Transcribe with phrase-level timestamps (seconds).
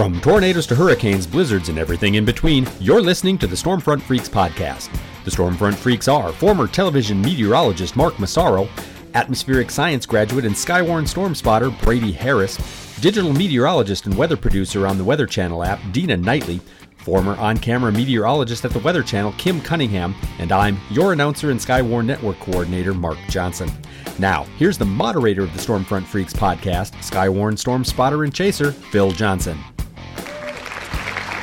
[0.00, 4.30] From tornadoes to hurricanes, blizzards, and everything in between, you're listening to the Stormfront Freaks
[4.30, 4.88] podcast.
[5.26, 8.66] The Stormfront Freaks are former television meteorologist Mark Massaro,
[9.12, 12.56] atmospheric science graduate and Skywarn storm spotter Brady Harris,
[13.02, 16.62] digital meteorologist and weather producer on the Weather Channel app Dina Knightley,
[16.96, 21.60] former on camera meteorologist at the Weather Channel Kim Cunningham, and I'm your announcer and
[21.60, 23.70] Skywarn Network coordinator Mark Johnson.
[24.18, 29.10] Now, here's the moderator of the Stormfront Freaks podcast, Skywarn storm spotter and chaser, Phil
[29.10, 29.58] Johnson.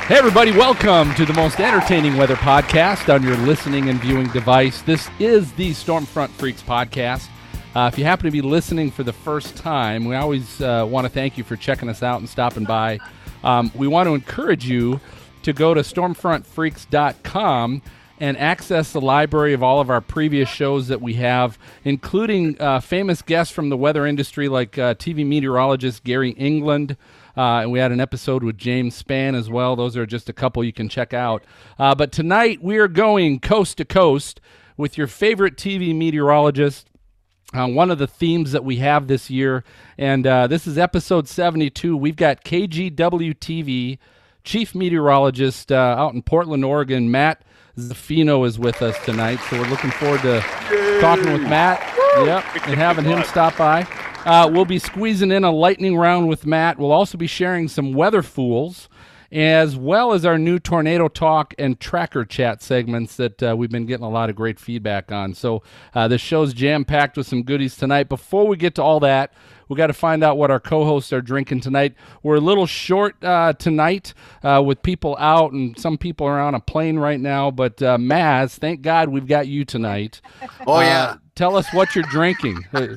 [0.08, 4.80] Hey, everybody, welcome to the most entertaining weather podcast on your listening and viewing device.
[4.80, 7.28] This is the Stormfront Freaks podcast.
[7.76, 11.04] Uh, if you happen to be listening for the first time, we always uh, want
[11.04, 12.98] to thank you for checking us out and stopping by.
[13.44, 14.98] Um, we want to encourage you
[15.42, 17.82] to go to stormfrontfreaks.com
[18.18, 22.80] and access the library of all of our previous shows that we have, including uh,
[22.80, 26.96] famous guests from the weather industry like uh, TV meteorologist Gary England.
[27.38, 29.76] Uh, and we had an episode with James Spann as well.
[29.76, 31.44] Those are just a couple you can check out.
[31.78, 34.40] Uh, but tonight we are going coast to coast
[34.76, 36.88] with your favorite TV meteorologist.
[37.54, 39.62] Uh, one of the themes that we have this year,
[39.96, 41.96] and uh, this is episode 72.
[41.96, 42.96] We've got KGW
[43.36, 43.98] TV
[44.42, 47.44] chief meteorologist uh, out in Portland, Oregon, Matt
[47.78, 49.38] Zaffino is with us tonight.
[49.48, 50.40] So we're looking forward to
[51.00, 51.94] talking with Matt.
[52.18, 53.86] Yep, and having him stop by.
[54.28, 56.78] Uh, we'll be squeezing in a lightning round with Matt.
[56.78, 58.90] We'll also be sharing some weather fools,
[59.32, 63.86] as well as our new tornado talk and tracker chat segments that uh, we've been
[63.86, 65.32] getting a lot of great feedback on.
[65.32, 65.62] So
[65.94, 68.10] uh, the show's jam packed with some goodies tonight.
[68.10, 69.32] Before we get to all that,
[69.66, 71.94] we got to find out what our co-hosts are drinking tonight.
[72.22, 76.54] We're a little short uh, tonight uh, with people out, and some people are on
[76.54, 77.50] a plane right now.
[77.50, 80.20] But uh, Maz, thank God we've got you tonight.
[80.66, 81.04] Oh yeah.
[81.04, 82.66] Uh, tell us what you're drinking.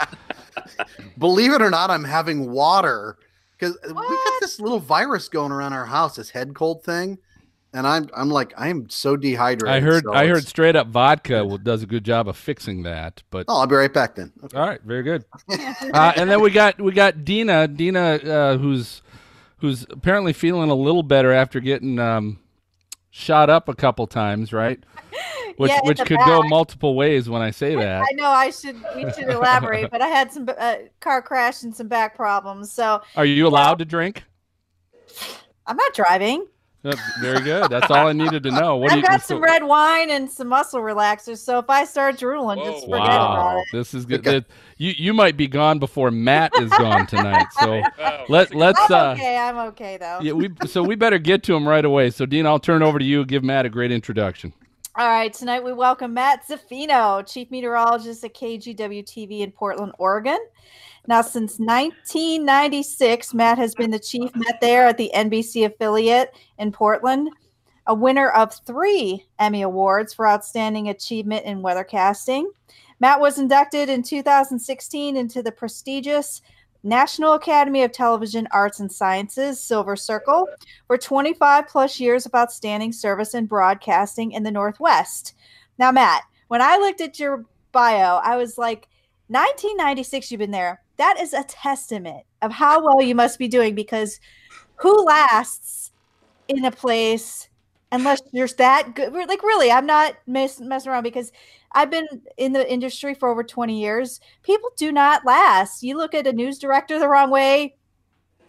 [1.18, 3.18] Believe it or not, I'm having water
[3.58, 7.18] because we got this little virus going around our house, this head cold thing,
[7.74, 9.76] and I'm I'm like I'm so dehydrated.
[9.76, 12.84] I heard so I heard straight up vodka will, does a good job of fixing
[12.84, 13.24] that.
[13.30, 14.32] But Oh, I'll be right back then.
[14.44, 14.58] Okay.
[14.58, 15.26] All right, very good.
[15.50, 19.02] uh, and then we got we got Dina, Dina, uh, who's
[19.58, 22.40] who's apparently feeling a little better after getting um,
[23.12, 24.84] shot up a couple times, right?
[25.58, 28.02] Which Yeah, which the could go multiple ways when I say that.
[28.02, 31.76] I know I should we should elaborate, but I had some uh, car crash and
[31.76, 34.24] some back problems, so Are you allowed to drink?
[35.68, 36.48] I'm not driving.
[36.84, 37.70] Uh, very good.
[37.70, 38.78] That's all I needed to know.
[38.78, 39.04] What I've you?
[39.04, 43.06] got some red wine and some muscle relaxers, so if I start drooling, just forget
[43.06, 43.66] about it.
[43.72, 44.22] this is good.
[44.22, 44.40] Okay.
[44.40, 44.46] That-
[44.78, 47.46] You you might be gone before Matt is gone tonight.
[47.60, 47.84] So
[48.30, 49.38] let let's I'm uh, okay.
[49.38, 50.20] I'm okay though.
[50.24, 52.10] yeah we so we better get to him right away.
[52.10, 53.26] So Dean, I'll turn over to you.
[53.26, 54.52] Give Matt a great introduction.
[54.94, 60.38] All right, tonight we welcome Matt Zaffino, Chief Meteorologist at KGW TV in Portland, Oregon.
[61.08, 66.74] Now, since 1996, Matt has been the chief Met there at the NBC affiliate in
[66.74, 67.30] Portland,
[67.88, 72.48] a winner of three Emmy Awards for Outstanding Achievement in Weathercasting.
[73.00, 76.42] Matt was inducted in 2016 into the prestigious
[76.84, 80.48] National Academy of Television Arts and Sciences Silver Circle
[80.88, 85.36] for 25 plus years of outstanding service in broadcasting in the Northwest.
[85.78, 88.88] Now, Matt, when I looked at your bio, I was like,
[89.28, 90.82] 1996, you've been there.
[90.98, 94.20] That is a testament of how well you must be doing because
[94.76, 95.92] who lasts
[96.48, 97.48] in a place
[97.92, 99.14] unless you're that good?
[99.14, 101.32] Like, really, I'm not mess- messing around because
[101.74, 102.08] I've been
[102.38, 104.20] in the industry for over 20 years.
[104.44, 105.84] People do not last.
[105.84, 107.76] You look at a news director the wrong way,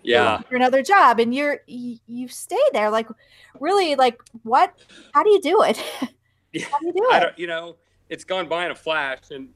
[0.03, 0.41] Yeah.
[0.43, 3.07] for another job and you're you, you stay there like
[3.61, 4.75] really like what
[5.15, 5.81] how do you do it
[6.53, 6.67] Yeah.
[6.71, 7.77] how do you do I it don't, you know,
[8.09, 9.31] it's gone by in a flash.
[9.31, 9.51] And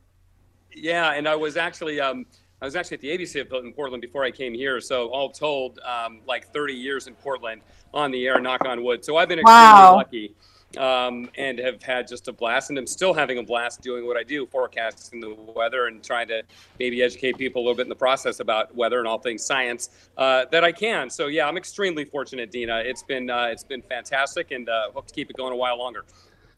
[0.73, 2.27] yeah, and I was actually, um,
[2.61, 4.81] I was actually at the ABC affiliate in Portland before I came here.
[4.81, 7.61] So all told, um, like 30 years in Portland
[7.93, 9.05] on the air, knock on wood.
[9.05, 9.97] So I've been extremely Wow.
[9.97, 10.35] lucky
[10.79, 12.71] um, and have had just a blast.
[12.71, 16.29] And I'm still having a blast doing what I do, forecasting the weather and trying
[16.29, 16.43] to
[16.79, 19.91] maybe educate people a little bit in the process about weather and all things science
[20.17, 21.11] uh, that I can.
[21.11, 22.79] So yeah, I'm extremely fortunate, Dina.
[22.79, 25.79] It's been, uh, it's been fantastic and uh, hope to keep it going a while
[25.79, 26.07] longer.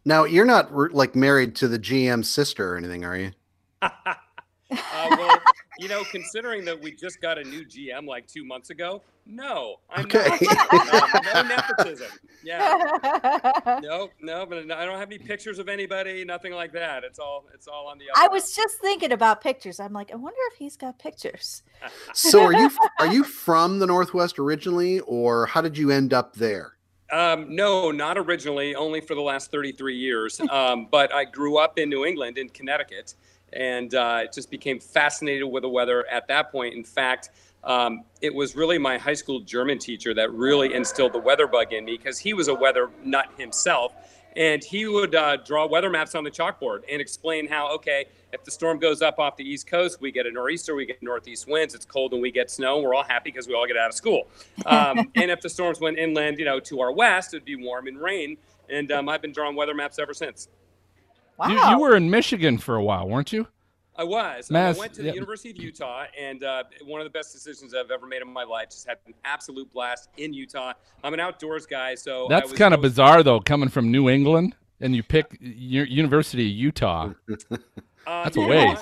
[0.05, 3.33] Now you're not like married to the GM sister or anything, are you?
[4.71, 4.77] uh,
[5.17, 5.41] well,
[5.79, 9.77] you know, considering that we just got a new GM like two months ago, no,
[9.91, 10.29] I'm Okay.
[10.29, 10.41] not.
[10.89, 12.09] Um, no nepotism.
[12.43, 12.87] Yeah,
[13.83, 17.05] no, no, but I don't have any pictures of anybody, nothing like that.
[17.05, 18.05] It's all, it's all on the.
[18.17, 18.33] i up.
[18.33, 21.63] was just thinking about pictures i'm like i wonder if he's got pictures
[22.15, 26.35] So are you are you from the Northwest originally, or how did you end up
[26.35, 26.73] there?
[27.13, 30.41] Um, no, not originally, only for the last 33 years.
[30.51, 33.15] Um, but I grew up in New England, in Connecticut,
[33.53, 36.75] and uh, just became fascinated with the weather at that point.
[36.75, 37.31] In fact,
[37.65, 41.73] um, it was really my high school German teacher that really instilled the weather bug
[41.73, 43.95] in me because he was a weather nut himself.
[44.37, 48.45] And he would uh, draw weather maps on the chalkboard and explain how, okay, if
[48.45, 51.49] the storm goes up off the East Coast, we get a nor'easter, we get northeast
[51.49, 53.77] winds, it's cold and we get snow, and we're all happy because we all get
[53.77, 54.29] out of school.
[54.67, 57.89] Um, and if the storms went inland, you know, to our west, it'd be warm
[57.89, 58.37] and rain.
[58.69, 60.49] And um, I've been drawing weather maps ever since.
[61.39, 61.49] Wow.
[61.49, 63.47] You, you were in Michigan for a while, weren't you?
[63.97, 64.51] I was.
[64.51, 65.15] Mass- I went to the yeah.
[65.15, 68.45] University of Utah, and uh, one of the best decisions I've ever made in my
[68.45, 68.71] life.
[68.71, 70.73] Just had an absolute blast in Utah.
[71.03, 74.95] I'm an outdoors guy, so That's kind of bizarre, though, coming from New England and
[74.95, 77.11] you pick U- University of Utah.
[78.07, 78.77] Uh, That's a you know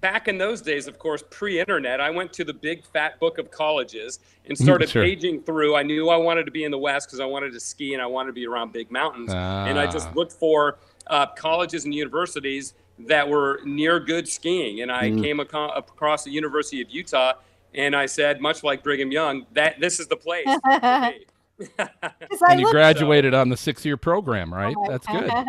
[0.00, 3.50] Back in those days, of course, pre-internet, I went to the big fat book of
[3.50, 5.02] colleges and started Sure.
[5.02, 5.76] paging through.
[5.76, 8.02] I knew I wanted to be in the West because I wanted to ski and
[8.02, 9.32] I wanted to be around big mountains.
[9.32, 10.12] And I just Ah.
[10.14, 10.78] looked for
[11.08, 14.80] uh, colleges and universities that were near good skiing.
[14.82, 17.34] And I came aco- across the University of Utah,
[17.74, 20.46] and I said, much like Brigham Young, that this is the place.
[20.46, 21.26] for me.
[21.78, 24.74] 'Cause And you looked- graduated on the six-year program, right?
[24.88, 25.30] That's good.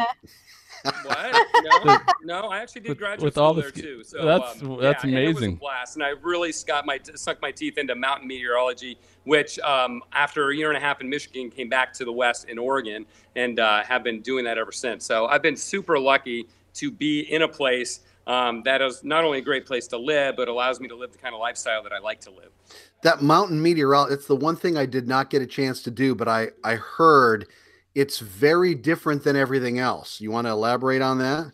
[1.04, 1.48] What?
[1.84, 4.04] No, no, I actually did With- graduate with school all the there ski- too.
[4.04, 5.56] So that's- um, that's yeah, and it was a amazing.
[5.56, 10.50] blast, and I really got my sunk my teeth into mountain meteorology, which um, after
[10.50, 13.06] a year and a half in Michigan, came back to the West in Oregon,
[13.36, 15.06] and uh, have been doing that ever since.
[15.06, 18.02] So I've been super lucky to be in a place.
[18.28, 21.12] Um, that is not only a great place to live, but allows me to live
[21.12, 22.50] the kind of lifestyle that I like to live.
[23.04, 26.16] That mountain meteorology, it's the one thing I did not get a chance to do,
[26.16, 27.48] but I, I heard
[27.96, 30.20] it's very different than everything else.
[30.20, 31.52] You want to elaborate on that?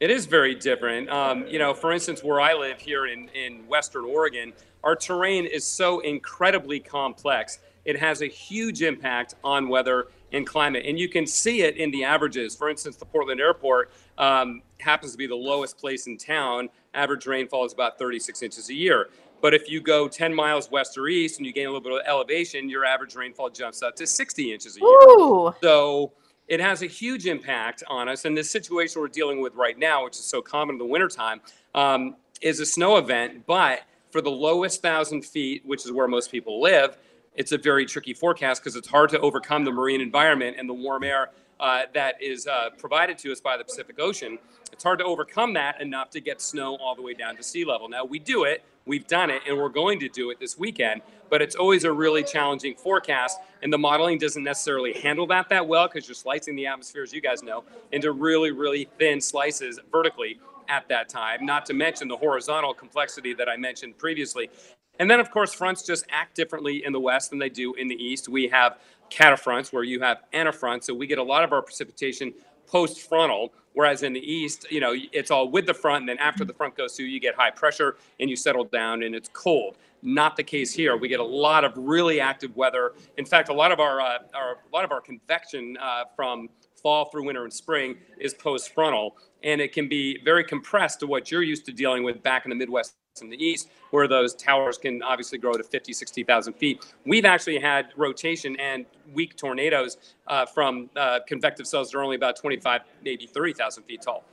[0.00, 1.08] It is very different.
[1.10, 4.52] Um, you know, for instance, where I live here in, in Western Oregon,
[4.84, 7.58] our terrain is so incredibly complex.
[7.84, 10.84] It has a huge impact on weather and climate.
[10.86, 12.54] And you can see it in the averages.
[12.54, 16.68] For instance, the Portland airport um, happens to be the lowest place in town.
[16.92, 19.08] Average rainfall is about 36 inches a year.
[19.44, 21.92] But if you go 10 miles west or east and you gain a little bit
[21.92, 24.88] of elevation, your average rainfall jumps up to 60 inches a year.
[24.88, 25.54] Ooh.
[25.62, 26.12] So
[26.48, 28.24] it has a huge impact on us.
[28.24, 31.42] And this situation we're dealing with right now, which is so common in the wintertime,
[31.74, 33.44] um, is a snow event.
[33.46, 36.96] But for the lowest thousand feet, which is where most people live,
[37.34, 40.72] it's a very tricky forecast because it's hard to overcome the marine environment and the
[40.72, 44.38] warm air uh, that is uh, provided to us by the Pacific Ocean.
[44.72, 47.66] It's hard to overcome that enough to get snow all the way down to sea
[47.66, 47.90] level.
[47.90, 51.02] Now, we do it, we've done it, and we're going to do it this weekend,
[51.30, 55.66] but it's always a really challenging forecast, and the modeling doesn't necessarily handle that that
[55.66, 59.80] well because you're slicing the atmosphere, as you guys know, into really, really thin slices
[59.90, 60.38] vertically
[60.68, 64.50] at that time, not to mention the horizontal complexity that I mentioned previously.
[64.98, 67.88] And then, of course, fronts just act differently in the west than they do in
[67.88, 68.28] the east.
[68.28, 68.78] We have
[69.10, 72.32] catafronts where you have anafronts, so we get a lot of our precipitation
[72.74, 73.52] post frontal.
[73.74, 76.52] Whereas in the east, you know, it's all with the front, and then after the
[76.52, 79.78] front goes through, you get high pressure and you settle down, and it's cold.
[80.02, 80.96] Not the case here.
[80.96, 82.92] We get a lot of really active weather.
[83.16, 86.48] In fact, a lot of our, uh, our a lot of our convection uh, from
[86.82, 91.06] fall through winter and spring is post frontal, and it can be very compressed to
[91.06, 94.34] what you're used to dealing with back in the Midwest and the East, where those
[94.34, 96.84] towers can obviously grow to 50, 60,000 feet.
[97.06, 102.16] We've actually had rotation and weak tornadoes uh, from uh, convective cells that are only
[102.16, 104.24] about 25, maybe 30,000 feet tall.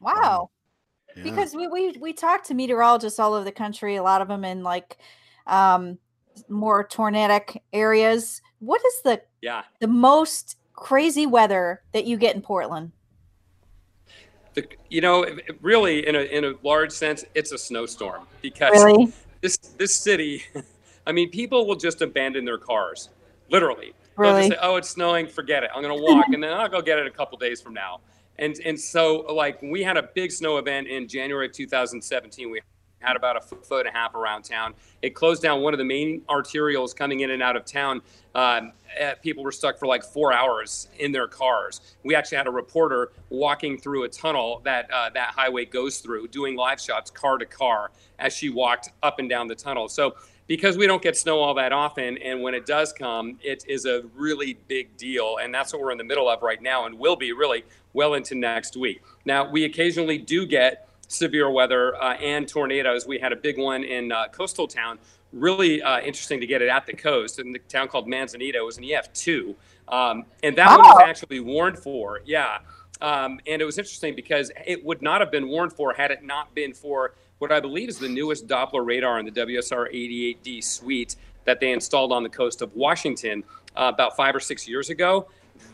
[0.00, 0.50] Wow.
[1.16, 1.22] Yeah.
[1.22, 4.44] Because we, we we talk to meteorologists all over the country, a lot of them
[4.44, 4.98] in like
[5.46, 5.96] um
[6.50, 8.42] more tornadic areas.
[8.58, 9.62] What is the Yeah.
[9.80, 12.92] the most crazy weather that you get in Portland?
[14.56, 15.26] The, you know,
[15.60, 19.12] really, in a, in a large sense, it's a snowstorm because Really?
[19.42, 20.42] this this city,
[21.06, 23.10] I mean, people will just abandon their cars,
[23.50, 23.92] literally.
[24.16, 24.48] They'll Really?
[24.48, 25.26] just say, "Oh, it's snowing.
[25.28, 25.70] Forget it.
[25.74, 28.00] I'm going to walk, and then I'll go get it a couple days from now."
[28.38, 32.50] And and so, like, we had a big snow event in January of 2017.
[32.50, 32.60] We
[33.00, 34.74] had about a foot, and a half around town.
[35.02, 38.00] It closed down one of the main arterials coming in and out of town.
[38.34, 41.80] Um, uh, people were stuck for like four hours in their cars.
[42.04, 46.28] We actually had a reporter walking through a tunnel that uh, that highway goes through,
[46.28, 49.88] doing live shots car to car as she walked up and down the tunnel.
[49.88, 53.64] So because we don't get snow all that often, and when it does come, it
[53.66, 56.86] is a really big deal, and that's what we're in the middle of right now,
[56.86, 59.02] and will be really well into next week.
[59.24, 63.06] Now we occasionally do get severe weather uh, and tornadoes.
[63.06, 64.98] We had a big one in uh, coastal town.
[65.32, 68.58] Really uh, interesting to get it at the coast in the town called Manzanita.
[68.58, 69.54] It was an EF2,
[69.88, 72.20] um, and that one was actually warned for.
[72.24, 72.58] Yeah,
[73.00, 76.24] um, and it was interesting because it would not have been warned for had it
[76.24, 80.64] not been for what I believe is the newest Doppler radar in the WSR 88D
[80.64, 83.44] suite that they installed on the coast of Washington
[83.76, 85.28] uh, about five or six years ago.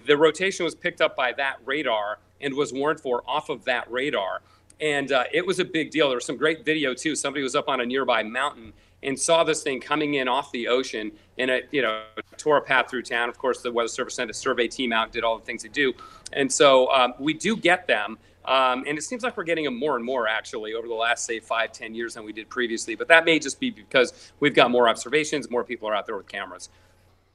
[0.07, 3.91] The rotation was picked up by that radar and was warned for off of that
[3.91, 4.43] radar.
[4.81, 6.09] And uh, it was a big deal.
[6.09, 7.15] There was some great video too.
[7.15, 10.69] Somebody was up on a nearby mountain and saw this thing coming in off the
[10.69, 12.03] ocean and it you know
[12.37, 15.05] tore a path through town of course the weather service sent a survey team out
[15.05, 15.93] and did all the things they do
[16.33, 19.79] and so um, we do get them um, and it seems like we're getting them
[19.79, 22.95] more and more actually over the last say five ten years than we did previously
[22.95, 26.17] but that may just be because we've got more observations more people are out there
[26.17, 26.69] with cameras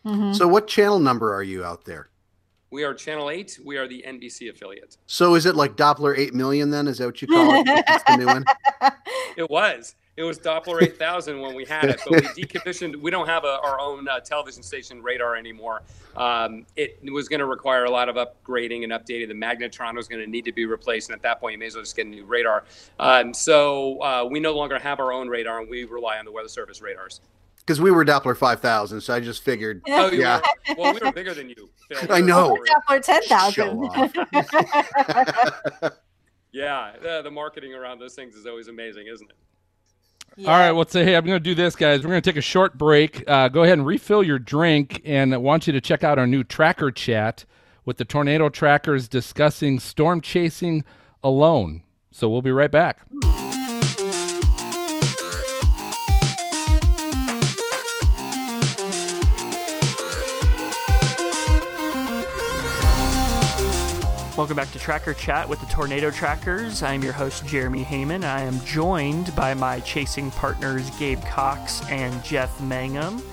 [0.05, 0.33] mm-hmm.
[0.33, 2.09] so what channel number are you out there
[2.69, 6.33] we are channel 8 we are the nbc affiliate so is it like doppler 8
[6.33, 8.45] million then is that what you call it the new one
[9.37, 12.95] it was it was Doppler 8000 when we had it, but we decommissioned.
[12.95, 15.83] We don't have a, our own uh, television station radar anymore.
[16.15, 19.27] Um, it was going to require a lot of upgrading and updating.
[19.27, 21.67] The magnetron was going to need to be replaced, and at that point, you may
[21.67, 22.63] as well just get a new radar.
[22.99, 26.31] Um, so uh, we no longer have our own radar, and we rely on the
[26.31, 27.21] Weather Service radars.
[27.67, 29.81] Because we were Doppler 5000, so I just figured.
[29.89, 30.39] Oh, yeah.
[30.69, 31.69] Were, well, we were bigger than you.
[31.91, 32.09] Phil.
[32.09, 32.57] I know.
[32.89, 33.89] Doppler 10,000.
[36.53, 39.35] yeah, the, the marketing around those things is always amazing, isn't it?
[40.37, 40.49] Yeah.
[40.49, 42.03] All right, well, say, hey, I'm going to do this, guys.
[42.03, 43.25] We're going to take a short break.
[43.27, 46.27] Uh, go ahead and refill your drink, and I want you to check out our
[46.27, 47.43] new tracker chat
[47.83, 50.85] with the tornado trackers discussing storm chasing
[51.21, 51.83] alone.
[52.11, 53.01] So we'll be right back.
[64.37, 66.83] Welcome back to Tracker Chat with the Tornado Trackers.
[66.83, 68.23] I'm your host, Jeremy Heyman.
[68.23, 73.23] I am joined by my chasing partners, Gabe Cox and Jeff Mangum.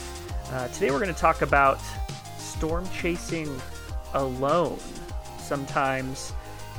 [0.50, 1.78] Uh, today we're going to talk about
[2.38, 3.54] storm chasing
[4.14, 4.78] alone.
[5.38, 6.32] Sometimes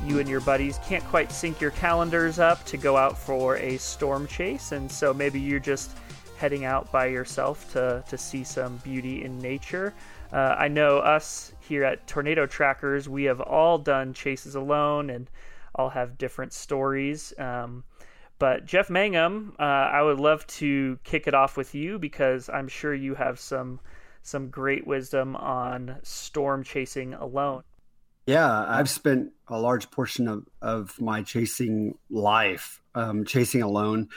[0.03, 3.77] you and your buddies can't quite sync your calendars up to go out for a
[3.77, 5.91] storm chase, and so maybe you're just
[6.35, 9.93] heading out by yourself to, to see some beauty in nature.
[10.33, 15.29] Uh, I know us here at Tornado Trackers, we have all done chases alone and
[15.73, 17.33] all have different stories.
[17.37, 17.83] Um,
[18.39, 22.67] but Jeff Mangum, uh, I would love to kick it off with you because I'm
[22.67, 23.79] sure you have some
[24.21, 27.61] some great wisdom on storm chasing alone.
[28.25, 34.09] Yeah, I've spent a large portion of, of my chasing life um, chasing alone.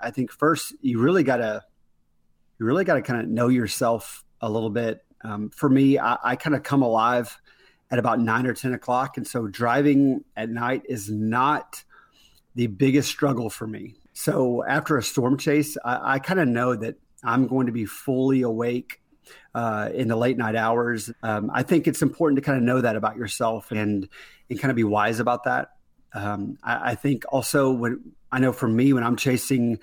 [0.00, 1.62] I think first you really gotta
[2.58, 6.36] you really gotta kind of know yourself a little bit um, for me, I, I
[6.36, 7.40] kind of come alive
[7.90, 9.16] at about nine or 10 o'clock.
[9.16, 11.82] And so driving at night is not
[12.54, 13.94] the biggest struggle for me.
[14.12, 17.86] So after a storm chase, I, I kind of know that I'm going to be
[17.86, 19.00] fully awake
[19.54, 21.10] uh, in the late night hours.
[21.22, 24.08] Um, I think it's important to kind of know that about yourself and
[24.48, 25.70] and kind of be wise about that.
[26.12, 29.78] Um, I, I, think also when I know for me when I'm chasing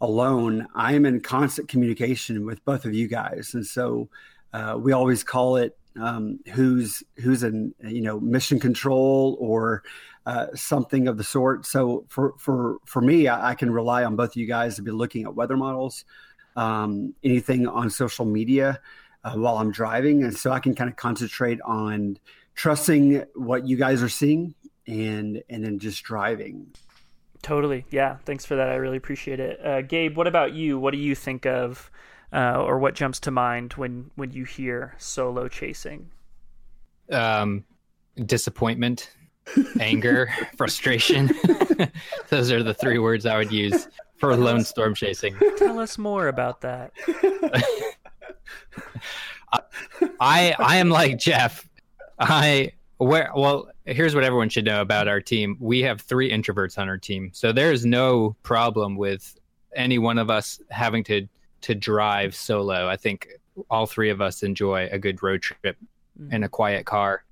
[0.00, 4.08] alone, I am in constant communication with both of you guys, and so
[4.52, 9.82] uh, we always call it um, who's who's in you know mission control or
[10.26, 11.66] uh, something of the sort.
[11.66, 14.82] So for for for me, I, I, can rely on both of you guys to
[14.82, 16.04] be looking at weather models,
[16.56, 18.80] um, anything on social media
[19.24, 22.18] uh, while I'm driving, and so I can kind of concentrate on
[22.54, 24.54] trusting what you guys are seeing
[24.86, 26.68] and and then just driving.
[27.40, 28.16] Totally, yeah.
[28.24, 28.68] Thanks for that.
[28.68, 29.64] I really appreciate it.
[29.64, 30.78] Uh, Gabe, what about you?
[30.78, 31.90] What do you think of?
[32.32, 36.10] Uh, or what jumps to mind when when you hear solo chasing?
[37.10, 37.64] Um,
[38.26, 39.10] disappointment,
[39.80, 41.30] anger, frustration.
[42.28, 45.36] Those are the three words I would use for lone storm chasing.
[45.56, 46.92] Tell us more about that.
[50.20, 51.68] I I am like Jeff.
[52.18, 55.56] I where well here's what everyone should know about our team.
[55.60, 59.38] We have three introverts on our team, so there is no problem with
[59.74, 61.28] any one of us having to
[61.62, 62.88] to drive solo.
[62.88, 63.28] I think
[63.70, 65.76] all three of us enjoy a good road trip
[66.20, 66.32] mm.
[66.32, 67.24] in a quiet car.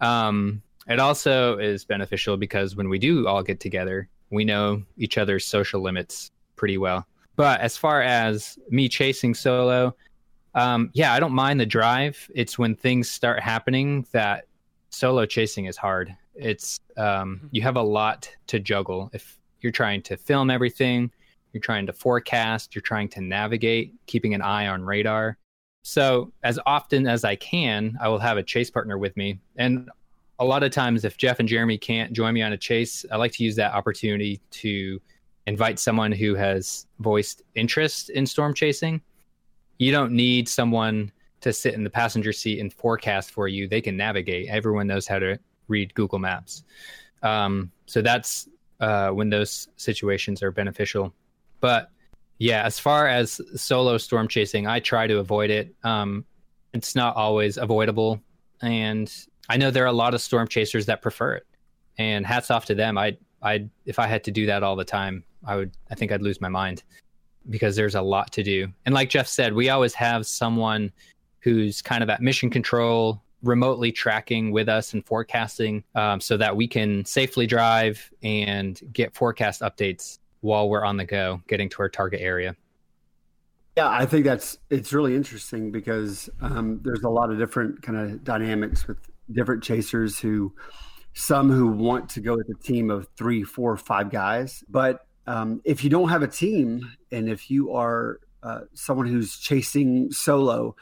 [0.00, 5.18] Um, it also is beneficial because when we do all get together, we know each
[5.18, 7.06] other's social limits pretty well.
[7.36, 9.94] But as far as me chasing solo,
[10.54, 12.30] um, yeah, I don't mind the drive.
[12.34, 14.44] It's when things start happening that
[14.90, 16.14] solo chasing is hard.
[16.34, 17.46] It's um, mm-hmm.
[17.50, 21.10] you have a lot to juggle if you're trying to film everything
[21.54, 25.38] you're trying to forecast, you're trying to navigate, keeping an eye on radar.
[25.82, 29.38] So, as often as I can, I will have a chase partner with me.
[29.56, 29.90] And
[30.38, 33.16] a lot of times, if Jeff and Jeremy can't join me on a chase, I
[33.16, 35.00] like to use that opportunity to
[35.46, 39.00] invite someone who has voiced interest in storm chasing.
[39.78, 43.68] You don't need someone to sit in the passenger seat and forecast for you.
[43.68, 44.48] They can navigate.
[44.48, 46.64] Everyone knows how to read Google Maps.
[47.22, 48.48] Um, so that's
[48.80, 51.12] uh, when those situations are beneficial.
[51.64, 51.88] But
[52.36, 55.74] yeah, as far as solo storm chasing, I try to avoid it.
[55.82, 56.26] Um,
[56.74, 58.20] it's not always avoidable,
[58.60, 59.10] and
[59.48, 61.46] I know there are a lot of storm chasers that prefer it.
[61.96, 62.98] And hats off to them.
[62.98, 66.12] I I if I had to do that all the time, I would I think
[66.12, 66.82] I'd lose my mind
[67.48, 68.68] because there's a lot to do.
[68.84, 70.92] And like Jeff said, we always have someone
[71.40, 76.56] who's kind of at mission control, remotely tracking with us and forecasting um, so that
[76.56, 81.76] we can safely drive and get forecast updates while we're on the go, getting to
[81.80, 82.54] our target area.
[83.76, 87.98] Yeah, I think that's it's really interesting because um, there's a lot of different kind
[87.98, 88.98] of dynamics with
[89.32, 90.54] different chasers who
[91.14, 94.62] some who want to go with a team of three, four, five guys.
[94.68, 99.36] But um, if you don't have a team and if you are uh, someone who's
[99.38, 100.76] chasing solo,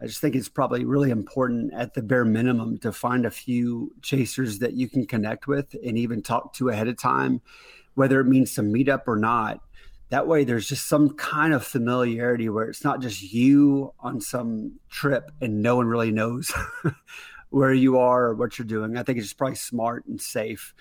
[0.00, 3.94] I just think it's probably really important at the bare minimum to find a few
[4.02, 7.40] chasers that you can connect with and even talk to ahead of time,
[7.94, 9.60] whether it means to meet up or not
[10.10, 14.78] that way there's just some kind of familiarity where it's not just you on some
[14.88, 16.52] trip and no one really knows
[17.50, 18.96] where you are or what you're doing.
[18.96, 20.74] I think it's probably smart and safe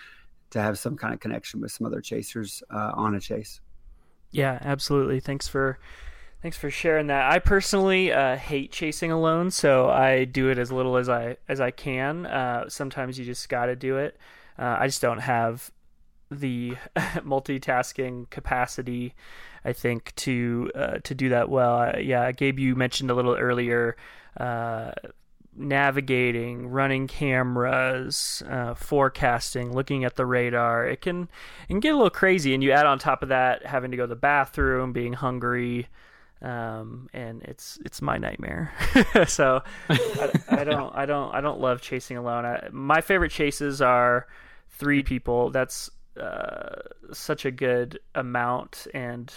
[0.52, 3.60] to have some kind of connection with some other chasers uh, on a chase.
[4.32, 5.20] Yeah absolutely.
[5.20, 5.78] Thanks for
[6.42, 7.30] thanks for sharing that.
[7.30, 11.60] I personally uh, hate chasing alone so i do it as little as i as
[11.60, 12.26] i can.
[12.26, 14.18] Uh, sometimes you just gotta do it.
[14.58, 15.70] Uh, i just don't have
[16.30, 19.16] the multitasking capacity,
[19.64, 21.80] I think, to uh, to do that well.
[21.80, 23.96] Uh, yeah, Gabe, you mentioned a little earlier.
[24.36, 24.92] Uh,
[25.60, 30.88] navigating, running cameras, uh, forecasting, looking at the radar.
[30.88, 33.66] It can, it can get a little crazy, and you add on top of that
[33.66, 35.88] having to go to the bathroom, being hungry,
[36.42, 38.72] um, and it's it's my nightmare.
[39.28, 42.46] so I, I, don't I don't I don't love chasing alone.
[42.46, 44.28] I, my favorite chases are
[44.70, 45.50] three people.
[45.50, 46.82] That's uh,
[47.14, 49.34] such a good amount and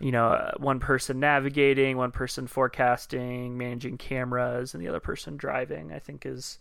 [0.00, 5.36] you know uh, one person navigating one person forecasting managing cameras and the other person
[5.36, 6.58] driving i think is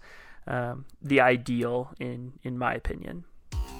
[0.47, 3.23] um, the ideal in in my opinion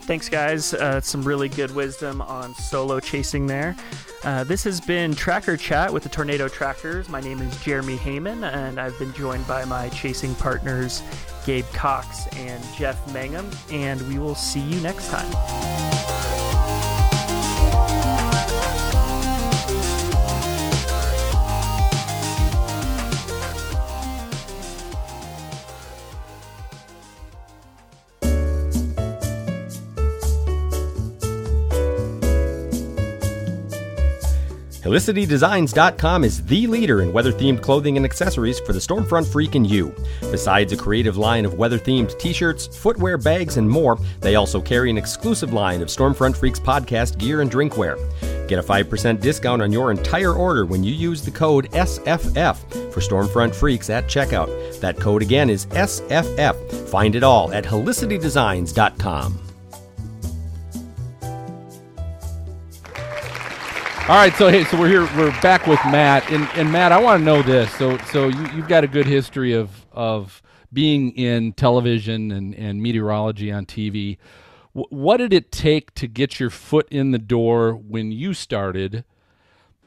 [0.02, 0.74] thanks guys.
[0.74, 3.76] Uh, some really good wisdom on solo chasing there.
[4.24, 7.10] Uh, this has been tracker chat with the tornado trackers.
[7.10, 11.04] My name is jeremy heyman and i've been joined by my chasing partners
[11.46, 16.53] Gabe Cox and Jeff Mangum, and we will see you next time.
[34.84, 39.66] HelicityDesigns.com is the leader in weather themed clothing and accessories for the Stormfront freak and
[39.66, 39.96] you.
[40.20, 44.60] Besides a creative line of weather themed t shirts, footwear, bags, and more, they also
[44.60, 47.98] carry an exclusive line of Stormfront Freaks podcast gear and drinkware.
[48.50, 52.58] Get a 5% discount on your entire order when you use the code SFF
[52.92, 54.82] for Stormfront Freaks at checkout.
[54.82, 56.90] That code again is SFF.
[56.90, 59.53] Find it all at HelicityDesigns.com.
[64.10, 65.04] All right, so hey, so we're here.
[65.18, 67.72] We're back with Matt, and, and Matt, I want to know this.
[67.76, 70.42] So, so you, you've got a good history of of
[70.74, 74.18] being in television and, and meteorology on TV.
[74.74, 79.06] What did it take to get your foot in the door when you started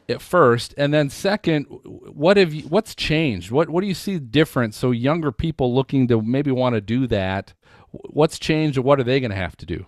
[0.09, 2.63] at first, and then second, what have you?
[2.63, 3.51] What's changed?
[3.51, 4.73] What what do you see different?
[4.73, 7.53] So younger people looking to maybe want to do that,
[7.91, 9.85] what's changed, or what are they going to have to do?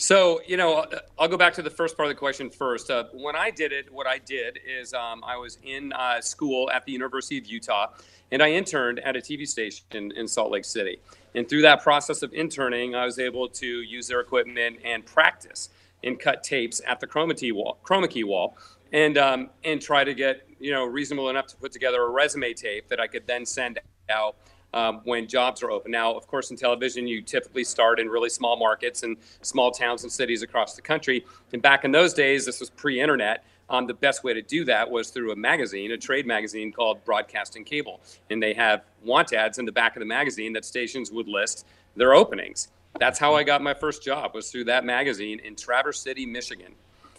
[0.00, 0.86] So, you know,
[1.18, 2.90] I'll go back to the first part of the question first.
[2.90, 6.70] Uh, when I did it, what I did is um, I was in uh, school
[6.70, 7.88] at the University of Utah
[8.32, 11.00] and I interned at a TV station in Salt Lake City.
[11.34, 15.68] And through that process of interning, I was able to use their equipment and practice
[16.02, 18.56] and cut tapes at the chroma key wall, chroma key wall
[18.94, 22.54] and, um, and try to get, you know, reasonable enough to put together a resume
[22.54, 24.36] tape that I could then send out
[24.74, 25.90] um, when jobs are open.
[25.90, 30.02] Now, of course, in television, you typically start in really small markets and small towns
[30.02, 31.24] and cities across the country.
[31.52, 33.44] And back in those days, this was pre internet.
[33.68, 37.04] Um, the best way to do that was through a magazine, a trade magazine called
[37.04, 38.00] Broadcasting Cable.
[38.28, 41.66] And they have want ads in the back of the magazine that stations would list
[41.94, 42.68] their openings.
[42.98, 46.74] That's how I got my first job was through that magazine in Traverse City, Michigan.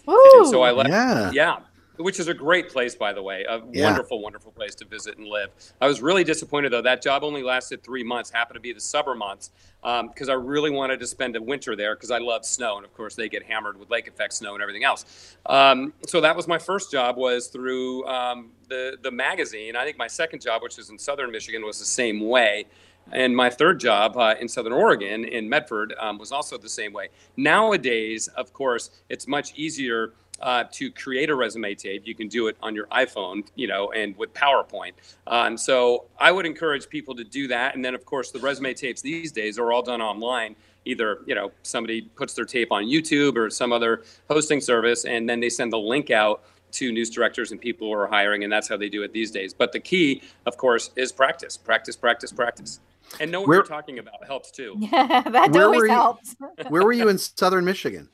[0.09, 0.89] Ooh, and so I left.
[0.89, 1.31] Yeah.
[1.31, 1.57] Yeah
[2.01, 3.45] which is a great place, by the way.
[3.47, 3.85] A yeah.
[3.85, 5.49] wonderful, wonderful place to visit and live.
[5.79, 6.81] I was really disappointed, though.
[6.81, 10.33] That job only lasted three months, happened to be the summer months, because um, I
[10.33, 12.77] really wanted to spend a winter there because I love snow.
[12.77, 15.37] And of course, they get hammered with lake effect snow and everything else.
[15.45, 19.75] Um, so that was my first job was through um, the, the magazine.
[19.75, 22.65] I think my second job, which was in southern Michigan, was the same way.
[23.11, 26.93] And my third job uh, in Southern Oregon, in Medford, um, was also the same
[26.93, 27.09] way.
[27.35, 32.03] Nowadays, of course, it's much easier uh, to create a resume tape.
[32.05, 34.91] You can do it on your iPhone, you know, and with PowerPoint.
[35.27, 37.75] Um, so I would encourage people to do that.
[37.75, 40.55] And then, of course, the resume tapes these days are all done online.
[40.85, 45.29] Either you know somebody puts their tape on YouTube or some other hosting service, and
[45.29, 48.51] then they send the link out to news directors and people who are hiring, and
[48.51, 49.53] that's how they do it these days.
[49.53, 52.79] But the key, of course, is practice, practice, practice, practice.
[53.19, 54.75] And know what Where- you're talking about helps too.
[54.79, 56.35] Yeah, that Where always you- helps.
[56.69, 58.09] Where were you in southern Michigan?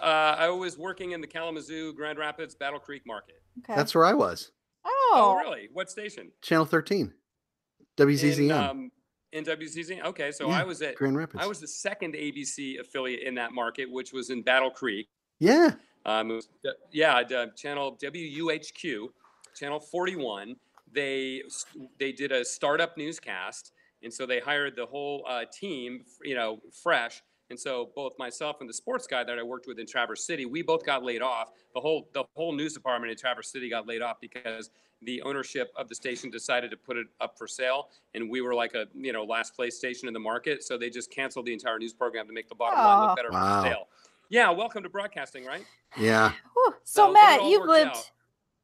[0.00, 3.42] Uh, I was working in the Kalamazoo, Grand Rapids, Battle Creek market.
[3.60, 3.74] Okay.
[3.74, 4.50] That's where I was.
[4.84, 5.68] Oh, oh, really?
[5.72, 6.30] What station?
[6.42, 7.12] Channel 13.
[7.98, 8.52] In, WZZM.
[8.52, 8.90] um,
[9.32, 10.04] in WCZ.
[10.04, 11.42] Okay, so Yeah, I was at Grand Rapids.
[11.42, 15.08] I was the second ABC affiliate in that market, which was in Battle Creek.
[15.38, 15.74] yeah.
[16.06, 16.48] Um, it was,
[16.92, 19.08] yeah, uh, channel WUHQ,
[19.56, 20.54] channel 41.
[20.92, 21.42] They
[21.98, 26.60] they did a startup newscast, and so they hired the whole uh, team, you know,
[26.82, 27.22] fresh.
[27.50, 30.46] And so both myself and the sports guy that I worked with in Traverse City,
[30.46, 31.50] we both got laid off.
[31.74, 34.70] The whole the whole news department in Traverse City got laid off because
[35.02, 38.54] the ownership of the station decided to put it up for sale, and we were
[38.54, 40.64] like a you know last place station in the market.
[40.64, 43.30] So they just canceled the entire news program to make the bottom line look better
[43.30, 43.62] Wow.
[43.62, 43.88] for sale.
[44.30, 45.64] Yeah, welcome to broadcasting, right?
[45.98, 46.32] Yeah.
[46.54, 46.74] Whew.
[46.84, 47.90] So, So, Matt, you've lived.
[47.96, 48.10] out.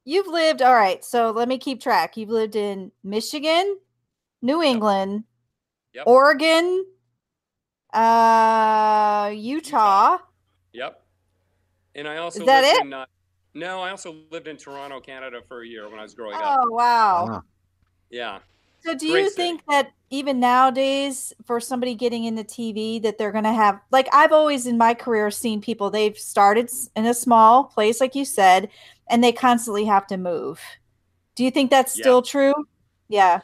[0.05, 0.63] You've lived.
[0.63, 1.05] All right.
[1.05, 2.17] So let me keep track.
[2.17, 3.77] You've lived in Michigan,
[4.41, 5.23] New England,
[5.93, 6.07] Yep.
[6.07, 6.83] Oregon,
[7.93, 10.17] uh, Utah.
[10.73, 11.01] Yep.
[11.95, 12.85] And I also Is that lived it?
[12.85, 13.05] in uh,
[13.53, 16.61] no, I also lived in Toronto, Canada for a year when I was growing up.
[16.63, 17.25] Oh wow.
[17.27, 17.41] Wow.
[18.09, 18.39] Yeah.
[18.83, 19.35] So do Great you city.
[19.35, 24.07] think that even nowadays for somebody getting into TV that they're going to have like
[24.13, 28.25] I've always in my career seen people they've started in a small place like you
[28.25, 28.69] said
[29.09, 30.61] and they constantly have to move.
[31.35, 32.01] Do you think that's Yeah.
[32.03, 32.53] still true?
[33.09, 33.41] Yeah.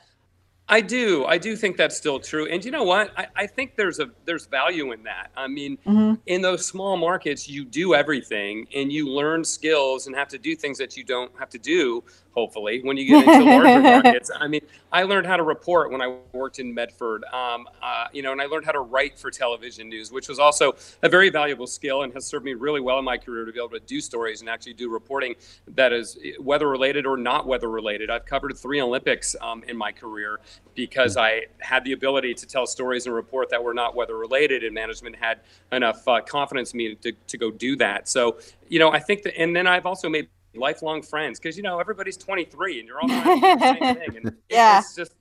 [0.70, 1.26] I do.
[1.26, 2.46] I do think that's still true.
[2.48, 3.12] And you know what?
[3.18, 5.32] I, I think there's a there's value in that.
[5.36, 10.16] I mean, hmm in those small markets, you do everything and you learn skills and
[10.16, 12.04] have to do things that you don't have to do,
[12.38, 14.30] hopefully, when you get into larger markets.
[14.34, 18.22] I mean, I learned how to report when I worked in Medford, um, uh, you
[18.22, 21.32] know, and I learned how to write for television news, which was also a very
[21.32, 23.80] valuable skill and has served me really well in my career to be able to
[23.80, 25.34] do stories and actually do reporting
[25.70, 28.12] that is weather related or not weather related.
[28.12, 30.40] I've covered three Olympics um, in my career
[30.76, 34.64] because I had the ability to tell stories and report that were not weather related,
[34.64, 35.40] and management had
[35.72, 38.08] enough uh, confidence in me to, to go do that.
[38.08, 38.38] So,
[38.70, 41.80] you know, I think that, and then I've also made lifelong friends because, you know,
[41.80, 44.18] everybody's 23 and you're all trying to do the same thing.
[44.26, 44.80] And Yeah.
[44.80, 45.14] it's just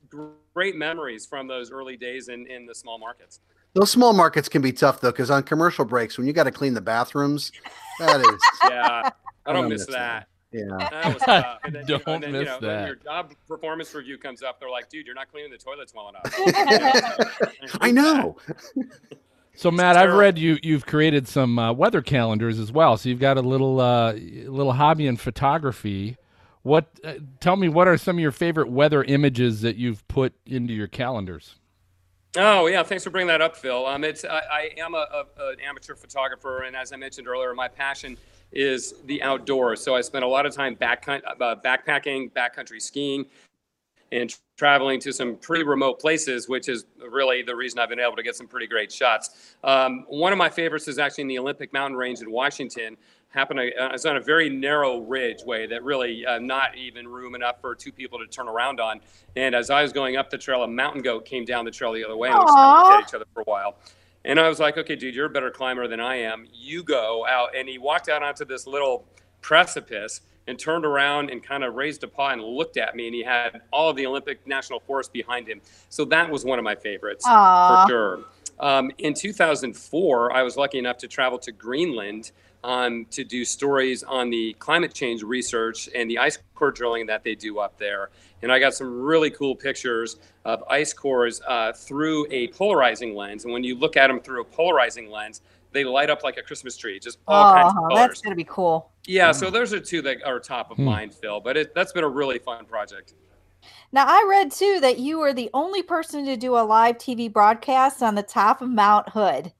[0.54, 3.40] great memories from those early days in, in the small markets.
[3.74, 6.50] Those small markets can be tough though, because on commercial breaks, when you got to
[6.50, 7.52] clean the bathrooms,
[7.98, 9.10] that is, Yeah.
[9.44, 10.28] I don't don't miss miss that.
[10.52, 10.64] yeah.
[10.78, 11.58] That was tough.
[11.64, 12.76] And then, Don't and then, you miss know, that.
[12.78, 15.92] When your job performance review comes up, they're like, dude, you're not cleaning the toilets
[15.94, 17.76] well enough.
[17.80, 18.36] I know.
[19.56, 22.96] So Matt, I've read you you've created some uh, weather calendars as well.
[22.98, 26.18] So you've got a little uh, little hobby in photography.
[26.62, 26.86] What?
[27.02, 30.74] Uh, tell me, what are some of your favorite weather images that you've put into
[30.74, 31.56] your calendars?
[32.36, 33.86] Oh yeah, thanks for bringing that up, Phil.
[33.86, 35.06] Um, it's I, I am a,
[35.38, 38.18] a, an amateur photographer, and as I mentioned earlier, my passion
[38.52, 39.80] is the outdoors.
[39.80, 43.24] So I spend a lot of time back uh, backpacking, backcountry skiing,
[44.12, 48.16] and traveling to some pretty remote places, which is really the reason I've been able
[48.16, 49.54] to get some pretty great shots.
[49.62, 52.96] Um, one of my favorites is actually in the Olympic Mountain Range in Washington.
[53.28, 57.06] Happened to, uh, it's on a very narrow ridge way that really uh, not even
[57.06, 59.00] room enough for two people to turn around on.
[59.36, 61.92] And as I was going up the trail, a mountain goat came down the trail
[61.92, 63.76] the other way, and we just looked at each other for a while.
[64.24, 66.46] And I was like, okay, dude, you're a better climber than I am.
[66.52, 67.54] You go out.
[67.54, 69.06] And he walked out onto this little
[69.40, 73.06] precipice and turned around and kind of raised a paw and looked at me.
[73.06, 75.60] And he had all of the Olympic National Forest behind him.
[75.88, 77.84] So that was one of my favorites Aw.
[77.84, 78.20] for sure.
[78.58, 82.30] Um, in 2004, I was lucky enough to travel to Greenland
[82.64, 87.22] um, to do stories on the climate change research and the ice core drilling that
[87.22, 88.10] they do up there.
[88.42, 93.44] And I got some really cool pictures of ice cores uh, through a polarizing lens.
[93.44, 96.42] And when you look at them through a polarizing lens, they light up like a
[96.42, 98.08] Christmas tree, just all kinds of Oh, colors.
[98.08, 98.90] that's gonna be cool.
[99.06, 100.84] Yeah, so those are two that are top of Hmm.
[100.84, 101.40] mind, Phil.
[101.40, 103.14] But it, that's been a really fun project.
[103.92, 107.32] Now I read too that you were the only person to do a live TV
[107.32, 109.52] broadcast on the top of Mount Hood.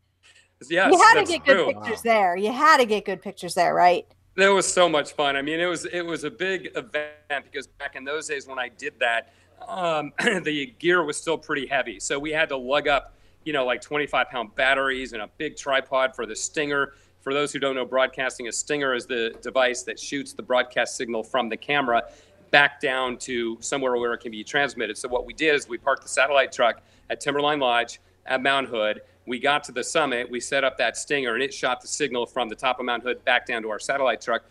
[0.69, 1.67] Yes, you had to get true.
[1.67, 2.37] good pictures there.
[2.37, 4.07] You had to get good pictures there, right?
[4.37, 5.37] That was so much fun.
[5.37, 8.59] I mean, it was it was a big event because back in those days when
[8.59, 9.33] I did that,
[9.67, 13.65] um, the gear was still pretty heavy, so we had to lug up, you know,
[13.65, 16.95] like 25 pound batteries and a big tripod for the stinger.
[17.27, 20.97] For those who don't know broadcasting, a stinger is the device that shoots the broadcast
[20.97, 22.05] signal from the camera
[22.53, 24.97] back down to somewhere where it can be transmitted.
[24.97, 28.69] So what we did is we parked the satellite truck at Timberline Lodge at Mount
[28.69, 29.01] Hood.
[29.27, 32.27] We got to the summit, we set up that stinger, and it shot the signal
[32.27, 34.45] from the top of Mount Hood back down to our satellite truck,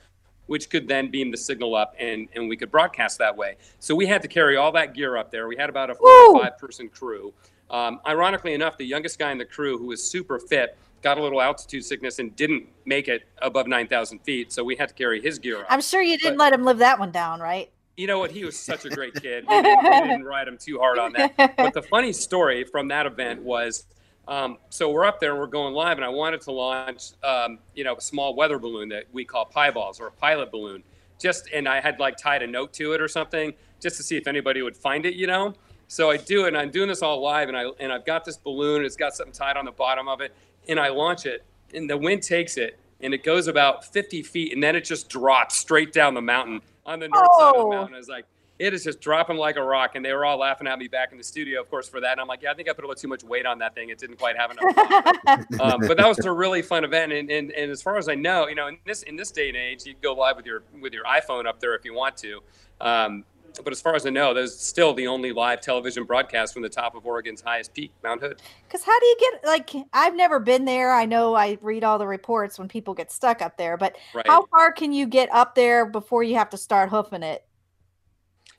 [0.48, 3.56] which could then beam the signal up and, and we could broadcast that way.
[3.80, 5.48] So we had to carry all that gear up there.
[5.48, 6.34] We had about a four Woo!
[6.34, 7.34] or five person crew.
[7.70, 11.22] Um, ironically enough, the youngest guy in the crew, who was super fit, got a
[11.22, 14.52] little altitude sickness and didn't make it above 9,000 feet.
[14.52, 15.68] So we had to carry his gear up.
[15.70, 17.70] I'm sure you didn't But- let him live that one down, right?
[17.98, 18.30] you know what?
[18.30, 19.46] He was such a great kid.
[19.48, 21.38] We didn't, we didn't ride him too hard on that.
[21.56, 23.86] But the funny story from that event was,
[24.28, 27.60] um, so we're up there and we're going live, and I wanted to launch, um,
[27.74, 30.84] you know, a small weather balloon that we call pibals or a pilot balloon.
[31.22, 34.18] Just and I had like tied a note to it or something just to see
[34.18, 35.54] if anybody would find it, you know.
[35.88, 38.26] So I do it, and I'm doing this all live, and I and I've got
[38.26, 38.84] this balloon.
[38.84, 40.36] It's got something tied on the bottom of it,
[40.68, 44.54] and I launch it, and the wind takes it, and it goes about 50 feet,
[44.54, 47.64] and then it just drops straight down the mountain on the north side of Oh.
[47.70, 47.98] the mountain.
[47.98, 48.26] It's like
[48.58, 51.12] it is just dropping like a rock, and they were all laughing at me back
[51.12, 52.14] in the studio, of course, for that.
[52.14, 53.76] And I'm like, yeah, I think I put a little too much weight on that
[53.76, 53.90] thing.
[53.90, 54.78] It didn't quite have enough.
[55.60, 58.16] um, but that was a really fun event, and, and, and as far as I
[58.16, 60.46] know, you know, in this in this day and age, you can go live with
[60.46, 62.40] your with your iPhone up there if you want to.
[62.80, 63.26] Um,
[63.64, 66.70] but as far as I know, there's still the only live television broadcast from the
[66.70, 68.42] top of Oregon's highest peak, Mount Hood.
[68.68, 69.72] Because how do you get like?
[69.94, 70.92] I've never been there.
[70.94, 74.28] I know I read all the reports when people get stuck up there, but Right.
[74.28, 77.46] how far can you get up there before you have to start hoofing it?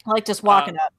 [0.07, 0.93] Like just walking um, up.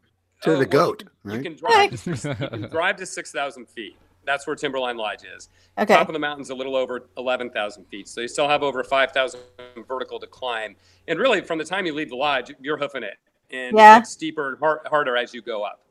[0.43, 1.43] To Oh, the well, goat, You right?
[1.43, 3.97] can drive to, you can drive to six thousand feet.
[4.25, 5.47] That's where Timberline Lodge is.
[5.79, 5.95] Okay.
[5.95, 8.83] Top of the mountain's a little over eleven thousand feet, so you still have over
[8.83, 9.39] five thousand
[9.87, 10.75] vertical to climb.
[11.07, 13.17] And really, from the time you leave the lodge, you're hoofing it,
[13.51, 13.95] and Yeah.
[13.97, 15.81] it gets steeper and har- harder as you go up.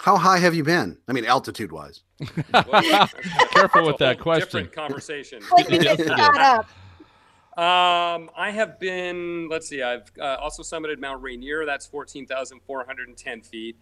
[0.00, 0.98] How high have you been?
[1.06, 2.02] I mean, altitude wise.
[2.52, 3.14] Well, that's-
[3.50, 4.64] Careful with that question.
[4.64, 5.42] Different conversation.
[5.52, 6.18] Like you Yes, get it is.
[6.18, 6.68] shot up.
[7.58, 9.46] Um, I have been.
[9.50, 9.82] Let's see.
[9.82, 11.66] I've uh, also summited Mount Rainier.
[11.66, 13.76] That's fourteen thousand four hundred and ten feet.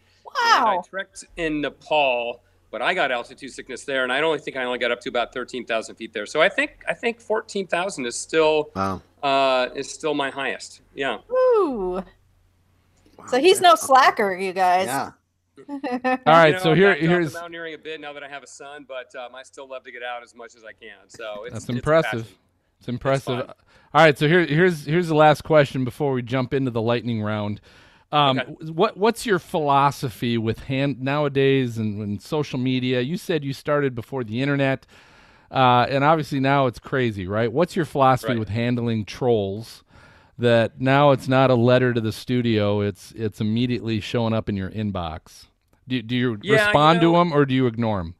[0.57, 4.57] And I trekked in Nepal, but I got altitude sickness there, and I only think
[4.57, 6.27] I only got up to about thirteen thousand feet there.
[6.27, 9.03] So I think I think fourteen thousand is still Wow.
[9.23, 10.81] uh, is still my highest.
[10.97, 11.19] Yeah.
[13.23, 13.29] Woo.
[13.29, 14.87] So he's no slacker, you guys.
[14.87, 15.11] Yeah.
[15.69, 18.13] All You right, know, so I'm here backed off the here's mountaineering a bit now
[18.15, 20.55] that I have a son, but um, I still love to get out as much
[20.57, 21.09] as I can.
[21.09, 22.23] So it's That's impressive.
[22.23, 22.35] passion.
[22.79, 23.47] It's impressive.
[23.47, 23.55] fun.
[23.93, 27.23] All right, so here, here's here's the last question before we jump into the lightning
[27.23, 27.61] round.
[28.13, 28.53] Um, Okay.
[28.73, 33.01] What what's your philosophy with hand nowadays and, and social media?
[33.03, 34.87] You said you started before the internet,
[35.51, 37.53] uh, and obviously now it's crazy, right?
[37.53, 38.39] What's your philosophy Right.
[38.39, 39.85] with handling trolls?
[40.41, 44.57] That now it's not a letter to the studio; it's it's immediately showing up in
[44.57, 45.47] your inbox.
[45.87, 48.15] Do, do you Yeah, you respond to them or do you ignore them?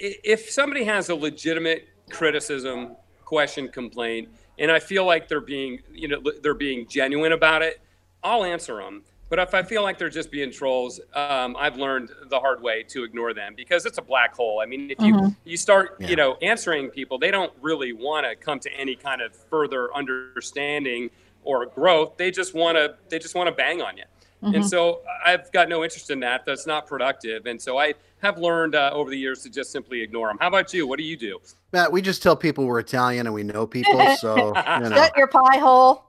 [0.00, 6.06] if somebody has a legitimate criticism, question, complaint, and I feel like they're being, you
[6.08, 7.80] know, they're being genuine about it,
[8.22, 9.02] I'll answer them.
[9.28, 12.82] But if I feel like they're just being trolls, um, I've learned the hard way
[12.84, 14.60] to ignore them because it's a black hole.
[14.60, 16.08] I mean, if you you start, Yeah.
[16.08, 19.92] you know, answering people, they don't really want to come to any kind of further
[19.94, 21.10] understanding
[21.44, 22.16] or growth.
[22.16, 24.04] They just want to they just want to bang on you.
[24.40, 26.44] And so I've got no interest in that.
[26.46, 27.46] That's not productive.
[27.46, 30.38] And so I have learned uh, over the years to just simply ignore them.
[30.40, 30.86] How about you?
[30.86, 31.40] What do you do?
[31.72, 34.90] Matt, we just tell people we're Italian and we know people, so you know.
[34.90, 36.04] Shut your pie hole.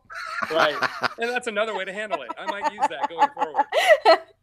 [0.52, 0.76] Right.
[1.18, 2.30] and that's another way to handle it.
[2.38, 3.66] I might use that going forward.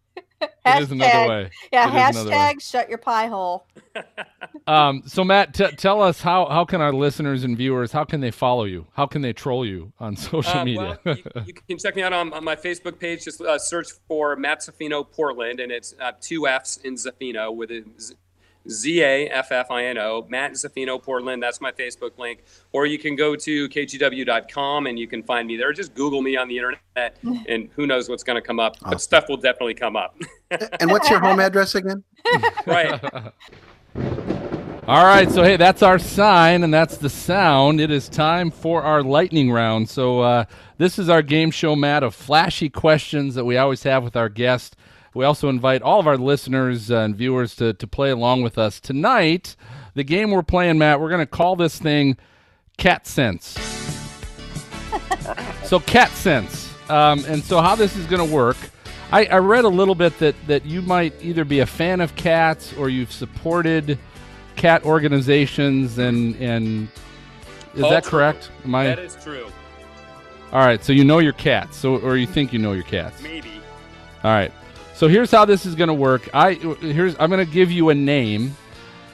[0.66, 1.50] It is another way.
[1.72, 2.36] Yeah, It is another way.
[2.36, 3.66] hashtag shut your pie hole.
[4.68, 8.20] Um, so Matt, t- tell us how how can our listeners and viewers how can
[8.20, 8.86] they follow you?
[8.94, 10.98] How can they troll you on social Uh, media?
[11.04, 13.24] well, you, you can check me out on, on my Facebook page.
[13.24, 17.70] Just uh, search for Matt Zaffino Portland, and it's uh, two F's in Zaffino with
[17.70, 17.84] a
[18.68, 20.26] Z- Z A F F I N O.
[20.28, 21.42] Matt Zaffino Portland.
[21.42, 22.44] That's my Facebook link.
[22.72, 25.72] Or you can go to kgw.com and you can find me there.
[25.72, 27.16] Just Google me on the internet,
[27.48, 28.76] and who knows what's going to come up.
[28.80, 30.16] But stuff will definitely come up.
[30.80, 32.02] and what's your home address again?
[32.66, 33.00] right.
[34.88, 37.80] All right, so hey, that's our sign and that's the sound.
[37.80, 39.88] It is time for our lightning round.
[39.88, 40.44] So uh,
[40.78, 44.28] this is our game show, Matt, of flashy questions that we always have with our
[44.28, 44.76] guest.
[45.16, 48.58] We also invite all of our listeners uh, and viewers to, to play along with
[48.58, 48.78] us.
[48.78, 49.56] Tonight,
[49.94, 52.18] the game we're playing, Matt, we're going to call this thing
[52.76, 53.58] Cat Sense.
[55.64, 56.70] so Cat Sense.
[56.90, 58.58] Um, and so how this is going to work,
[59.10, 62.14] I, I read a little bit that, that you might either be a fan of
[62.14, 63.98] cats or you've supported
[64.56, 66.88] cat organizations and and
[67.74, 68.10] is All that true.
[68.10, 68.50] correct?
[68.66, 69.46] Am I That is true.
[70.52, 70.84] all right?
[70.84, 73.22] So you know your cats, so or you think you know your cats.
[73.22, 73.52] Maybe.
[74.22, 74.52] All right.
[74.96, 76.26] So here's how this is going to work.
[76.32, 78.56] I here's I'm going to give you a name,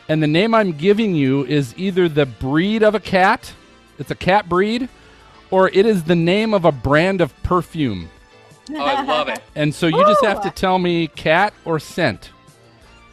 [0.09, 3.53] and the name I'm giving you is either the breed of a cat,
[3.99, 4.89] it's a cat breed,
[5.51, 8.09] or it is the name of a brand of perfume.
[8.75, 9.43] Oh, I love it.
[9.57, 12.31] And so you just have to tell me cat or scent.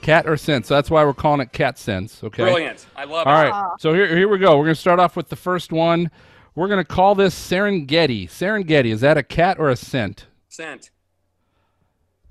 [0.04, 0.68] Cat or scent.
[0.68, 2.24] So that's why we're calling it cat sense.
[2.24, 2.44] Okay.
[2.44, 2.86] Brilliant.
[2.96, 3.50] I love All it.
[3.50, 3.72] right.
[3.80, 4.58] So here, here we go.
[4.58, 6.12] We're going to start off with the first one.
[6.54, 8.30] We're going to call this Serengeti.
[8.30, 8.94] Serengeti.
[8.94, 10.28] Is that a cat or a scent?
[10.50, 10.92] Scent.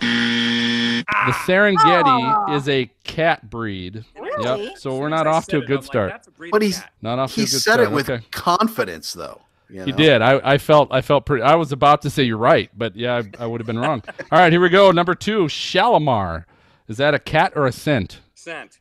[0.01, 1.45] The ah.
[1.47, 2.05] Serengeti
[2.49, 2.55] Aw.
[2.57, 4.05] is a cat breed.
[4.19, 4.67] Really?
[4.69, 4.79] Yep.
[4.79, 6.13] So we're not off to a good I'm like, start.
[6.13, 6.93] A But he's- cat.
[7.03, 7.81] Not off to He a good said start.
[7.81, 8.25] it with Okay.
[8.31, 9.41] confidence, though.
[9.69, 10.23] you He did.
[10.23, 11.43] I, I felt I felt pretty.
[11.43, 14.03] I was about to say you're right, but yeah, I, I would have been wrong.
[14.33, 14.91] All right, here we go.
[14.91, 16.47] Number two, Shalimar.
[16.89, 18.21] Is that a cat or a scent?
[18.35, 18.79] Scent.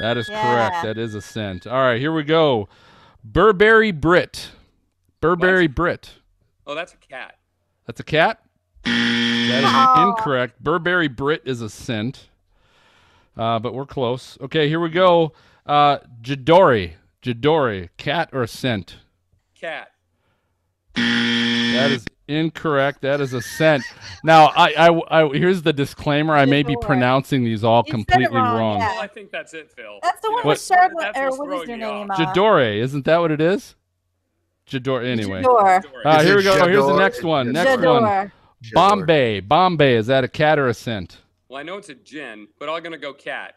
[0.00, 0.42] That is Yeah.
[0.42, 0.82] correct.
[0.84, 1.66] That is a scent.
[1.66, 2.68] All right, here we go.
[3.24, 4.50] Burberry Brit.
[5.22, 6.10] Burberry Brit.
[6.66, 7.38] Oh, that's a cat.
[7.86, 8.40] That's a cat?
[9.48, 10.08] That is Oh.
[10.16, 10.62] incorrect.
[10.62, 12.28] Burberry Brit is a scent.
[13.36, 14.38] Uh, but we're close.
[14.40, 15.32] Okay, here we go.
[15.66, 16.92] Uh, Jadori.
[17.22, 17.90] Jadori.
[17.98, 18.96] Cat or scent?
[19.60, 19.88] Cat.
[20.94, 23.02] That is incorrect.
[23.02, 23.82] That is a scent.
[24.24, 26.34] Now, I, I, I here's the disclaimer.
[26.34, 28.78] I may be pronouncing these all You completely wrong, wrong.
[28.78, 28.92] yeah.
[28.92, 29.98] Well, I think that's it, Phil.
[30.02, 32.10] That's the one know, What- with Charlotte, that's or what's what is throwing their name?
[32.10, 32.18] off.
[32.18, 32.76] Jadore.
[32.80, 33.74] Isn't that what it is?
[34.66, 35.04] Jador.
[35.04, 35.42] Anyway.
[35.42, 35.82] Jador.
[36.04, 36.66] Uh, here we go.
[36.66, 37.52] Here's the next one.
[37.52, 38.32] Next one.
[38.62, 38.74] Jador.
[38.74, 39.40] Bombay.
[39.40, 39.94] Bombay.
[39.96, 41.18] Is that a cat or a scent?
[41.48, 43.54] Well, I know it's a gin, but I'm gonna go cat.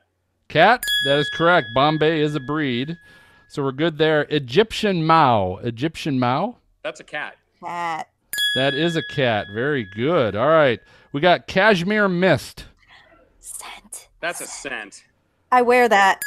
[0.47, 0.83] Cat?
[1.05, 1.67] That is correct.
[1.73, 2.97] Bombay is a breed.
[3.49, 4.23] So we're good there.
[4.29, 5.57] Egyptian Mau.
[5.57, 6.57] Egyptian Mau?
[6.83, 7.35] That's a cat.
[7.63, 8.07] Cat.
[8.55, 9.47] That is a cat.
[9.53, 10.35] Very good.
[10.35, 10.79] All right.
[11.11, 12.65] We got Cashmere Mist.
[13.39, 14.09] Scent.
[14.21, 15.03] That's a scent.
[15.51, 16.19] I wear that.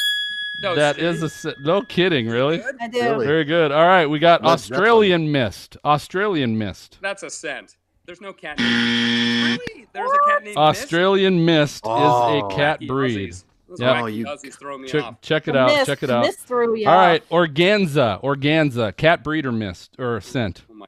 [0.62, 1.02] No, That see?
[1.02, 1.56] is a scent.
[1.60, 2.62] No kidding, really?
[2.80, 3.00] I do.
[3.00, 3.26] Really?
[3.26, 3.72] Very good.
[3.72, 4.06] All right.
[4.06, 5.76] We got Australian Mist.
[5.84, 6.98] Australian Mist.
[7.02, 7.76] That's a scent.
[8.04, 9.86] There's no cat named Really?
[9.92, 10.58] There's a cat named Mist?
[10.58, 11.96] Australian Mist Oh.
[12.36, 12.48] is a oh.
[12.48, 13.30] cat Wacky breed.
[13.30, 13.44] Aussies.
[13.68, 14.02] Those Yeah.
[14.02, 15.20] Oh, you- throw me Check, off.
[15.20, 15.68] check it out.
[15.68, 16.24] mist, Check it out.
[16.24, 17.20] Mist threw you All off.
[17.30, 18.20] Organza.
[18.22, 18.96] Organza.
[18.96, 20.62] Cat breed or mist or scent?
[20.70, 20.86] Oh my,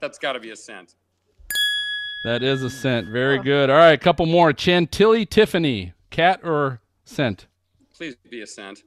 [0.00, 0.94] that's got to be a scent.
[2.24, 3.08] That is a scent.
[3.08, 3.42] Very oh.
[3.42, 3.70] good.
[3.70, 3.92] All right.
[3.92, 4.52] A couple more.
[4.52, 5.94] Chantilly Tiffany.
[6.10, 7.46] Cat or scent?
[7.94, 8.82] Please be a scent.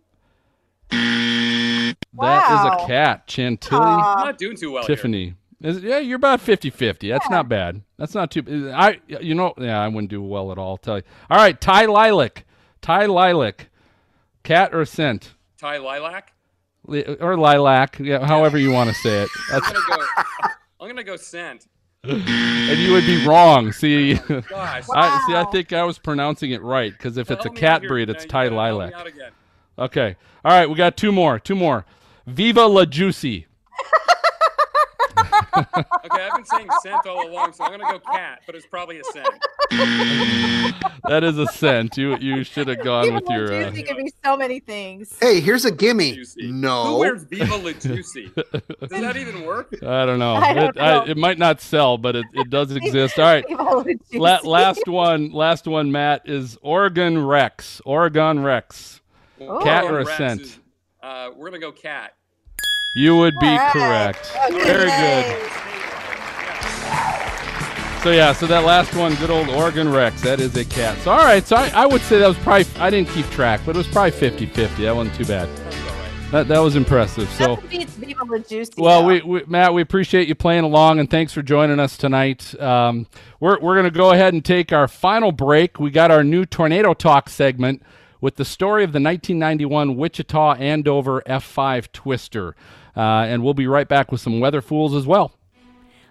[0.92, 2.78] That is Wow.
[2.84, 3.24] a cat.
[3.28, 5.28] Chantilly I'm not doing too well Tiffany.
[5.28, 7.10] Is, yeah, you're about 50-50.
[7.12, 7.82] That's not bad.
[7.97, 8.71] That's not too.
[8.74, 10.71] I you know yeah I wouldn't do well at all.
[10.71, 11.04] I'll tell you.
[11.30, 12.45] All right, Thai Lilac.
[12.82, 13.67] Thai Lilac.
[14.43, 15.24] Cat or scent?
[15.26, 15.34] here.
[15.60, 16.34] Thai lilac.
[16.88, 19.30] Li- Or lilac, yeah, however you want to say it.
[19.52, 20.06] That's, I'm gonna go.
[20.80, 21.67] I'm gonna go scent.
[22.04, 23.71] and you would be wrong.
[23.71, 24.86] See, oh Gosh.
[24.91, 25.36] I see.
[25.36, 27.88] I think I was pronouncing it right because if it's a Help me out cat
[27.88, 29.34] breed, it's you Thai gotta help me lilac.
[29.78, 30.15] Okay.
[30.43, 31.38] All right, we got two more.
[31.38, 31.86] Two more.
[32.26, 33.45] Viva la Juicy.
[35.56, 35.64] Okay,
[36.12, 39.04] I've been saying scent all along, so I'm gonna go cat, but it's probably a
[39.06, 39.28] scent.
[41.08, 41.98] That is a scent.
[41.98, 43.54] You you should have gone Viva with La your.
[43.54, 45.16] Uh, Juicy could be so many things.
[45.20, 46.24] Hey, here's a gimme.
[46.38, 46.84] No.
[46.84, 46.98] Who No.
[46.98, 48.32] wears Viva La Juicy?
[48.36, 49.74] Does that even work?
[49.84, 50.36] I don't know.
[50.36, 51.04] I don't it, I, know.
[51.12, 53.18] it might not sell, but it, it does exist.
[53.20, 53.46] All right.
[53.48, 54.20] Viva La Juicy.
[54.20, 55.32] La- last one.
[55.32, 55.92] Last one.
[55.92, 57.82] Matt is Oregon Rex.
[57.86, 59.02] Oregon Rex.
[59.64, 60.42] Cat or a Rex scent?
[60.42, 60.60] is-
[61.04, 62.14] uh, we're gonna go cat.
[62.94, 63.72] You would be right.
[63.72, 64.32] correct.
[64.50, 65.48] Okay, Very good.
[68.04, 70.98] So yeah, so that last one, good old Oregon Rex, that is a cat.
[71.00, 73.62] So all right, so I, I would say that was probably I didn't keep track,
[73.64, 74.78] but it was probably 50-50.
[74.78, 75.48] That wasn't too bad.
[75.50, 76.32] That's all right.
[76.32, 77.30] That that was impressive.
[77.30, 78.74] So beats Viva La Juicy.
[78.78, 82.60] well, we, we Matt, we appreciate you playing along, and thanks for joining us tonight.
[82.60, 83.06] Um,
[83.40, 85.80] we're we're gonna go ahead and take our final break.
[85.80, 87.84] We got our new tornado talk segment
[88.20, 92.56] with the story of the 1991 Wichita Andover F5 Twister,
[92.96, 95.32] Uh, and we'll be right back with some weather fools as well.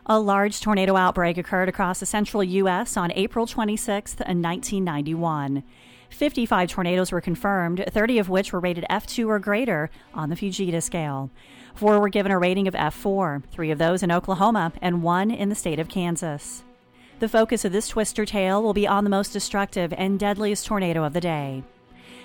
[0.07, 2.97] A large tornado outbreak occurred across the central U.S.
[2.97, 5.62] on April 26th in uh, 1991.
[6.09, 10.83] 55 tornadoes were confirmed, 30 of which were rated F2 or greater on the Fujita
[10.83, 11.31] scale.
[11.75, 15.49] Four were given a rating of F4, three of those in Oklahoma, and one in
[15.49, 16.64] the state of Kansas.
[17.21, 21.05] The focus of this twister tale will be on the most destructive and deadliest tornado
[21.05, 21.62] of the day.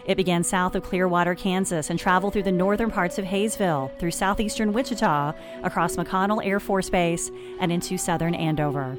[0.05, 4.11] It began south of Clearwater, Kansas, and traveled through the northern parts of Haysville, through
[4.11, 8.97] southeastern Wichita, across McConnell Air Force Base, and into southern Andover.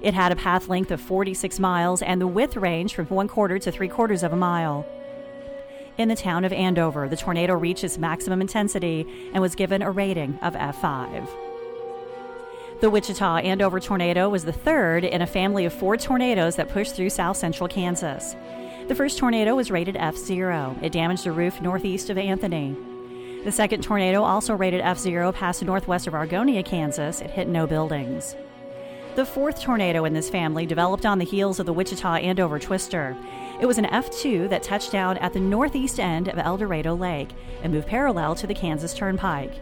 [0.00, 3.58] It had a path length of 46 miles and the width range from one quarter
[3.58, 4.86] to three quarters of a mile.
[5.98, 9.90] In the town of Andover, the tornado reached its maximum intensity and was given a
[9.90, 11.28] rating of F5.
[12.80, 16.94] The Wichita Andover tornado was the third in a family of four tornadoes that pushed
[16.94, 18.36] through south central Kansas.
[18.88, 20.82] The first tornado was rated F0.
[20.82, 22.74] It damaged the roof northeast of Anthony.
[23.44, 27.20] The second tornado, also rated F0, passed northwest of Argonia, Kansas.
[27.20, 28.34] It hit no buildings.
[29.14, 33.14] The fourth tornado in this family developed on the heels of the Wichita Andover Twister.
[33.60, 37.32] It was an F2 that touched down at the northeast end of El Dorado Lake
[37.62, 39.52] and moved parallel to the Kansas Turnpike.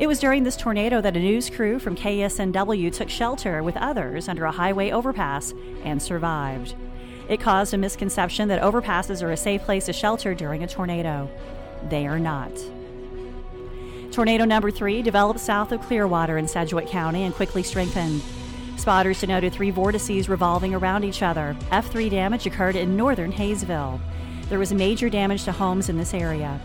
[0.00, 4.28] It was during this tornado that a news crew from KSNW took shelter with others
[4.28, 6.74] under a highway overpass and survived.
[7.28, 11.28] It caused a misconception that overpasses are a safe place to shelter during a tornado.
[11.88, 12.52] They are not.
[14.12, 18.22] Tornado number three developed south of Clearwater in Sedgwick County and quickly strengthened.
[18.76, 21.56] Spotters denoted three vortices revolving around each other.
[21.70, 24.00] F3 damage occurred in northern Haysville.
[24.48, 26.60] There was major damage to homes in this area.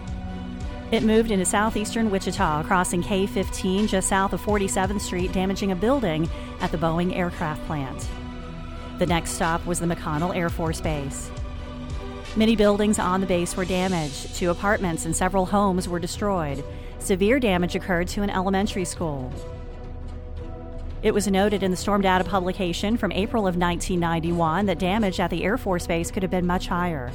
[0.91, 5.75] It moved into southeastern Wichita, crossing K 15 just south of 47th Street, damaging a
[5.75, 8.07] building at the Boeing aircraft plant.
[9.01, 11.31] The next stop was the McConnell Air Force Base.
[12.35, 14.35] Many buildings on the base were damaged.
[14.35, 16.63] Two apartments and several homes were destroyed.
[16.99, 19.33] Severe damage occurred to an elementary school.
[21.01, 25.31] It was noted in the storm data publication from April of 1991 that damage at
[25.31, 27.11] the Air Force Base could have been much higher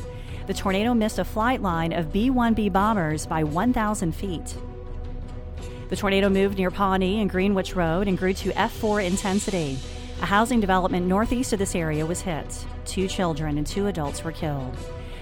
[0.49, 4.57] the tornado missed a flight line of B 1B bombers by 1,000 feet.
[5.89, 9.79] The tornado moved near Pawnee and Greenwich Road and grew to F4 intensity.
[10.23, 12.67] A housing development northeast of this area was hit.
[12.87, 14.75] Two children and two adults were killed.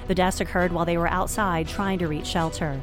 [0.06, 2.80] The deaths occurred while they were outside trying to reach shelter.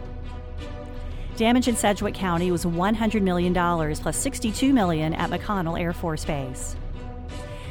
[1.38, 6.76] Damage in Sedgwick County was $100 million plus $62 million at McConnell Air Force Base.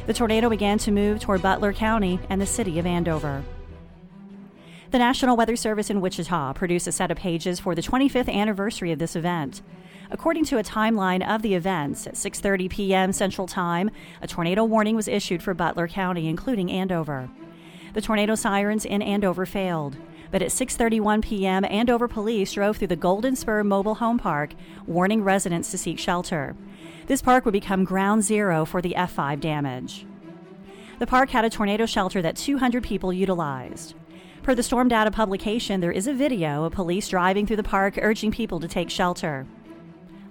[0.07, 3.45] The tornado began to move toward Butler County and the city of Andover.
[4.91, 8.91] The National Weather Service in Wichita produced a set of pages for the 25th anniversary
[8.91, 9.61] of this event.
[10.13, 13.13] According to a timeline of the events, at 6:30 p.m.
[13.13, 13.91] Central Time,
[14.21, 17.31] a tornado warning was issued for Butler County, including Andover.
[17.95, 19.97] The tornado sirens in Andover failed,
[20.33, 24.55] but at 6:31 p.m., Andover police drove through the Golden Spur Mobile Home Park,
[24.85, 26.57] warning residents to seek shelter.
[27.07, 30.07] This park would become ground zero for the F5 damage.
[30.99, 33.95] The park had a tornado shelter that 200 people utilized.
[34.43, 37.99] Per the storm data publication, there is a video of police driving through the park
[38.03, 39.47] urging people to take shelter.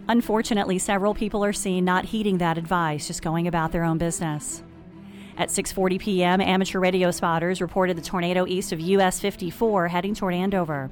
[0.09, 4.63] Unfortunately, several people are seen not heeding that advice, just going about their own business.
[5.37, 10.33] At 6:40 p.m., amateur radio spotters reported the tornado east of US 54 heading toward
[10.33, 10.89] Andover.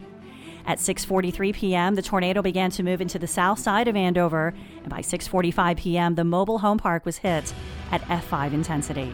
[0.68, 4.54] At 6:43 p.m., the tornado began to move into the south side of Andover,
[4.84, 7.56] and by 6:45 p.m., the mobile home park was hit
[7.92, 9.12] at F5 intensity.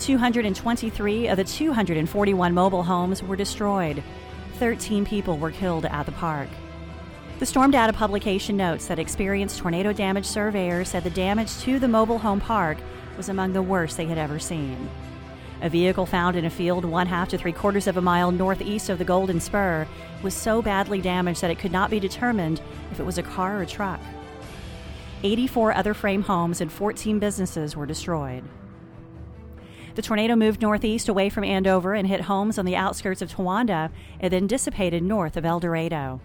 [0.00, 4.02] 223 of the 241 mobile homes were destroyed.
[4.58, 6.48] 13 people were killed at the park.
[7.40, 11.88] The storm data publication notes that experienced tornado damage surveyors said the damage to the
[11.88, 12.76] mobile home park
[13.16, 14.90] was among the worst they had ever seen.
[15.62, 18.90] A vehicle found in a field one half to three quarters of a mile northeast
[18.90, 19.88] of the Golden Spur
[20.22, 22.60] was so badly damaged that it could not be determined
[22.92, 24.00] if it was a car or a truck.
[25.22, 28.44] 84 other frame homes and 14 businesses were destroyed.
[29.94, 33.90] The tornado moved northeast away from Andover and hit homes on the outskirts of Towanda
[34.20, 36.20] and then dissipated north of El Dorado.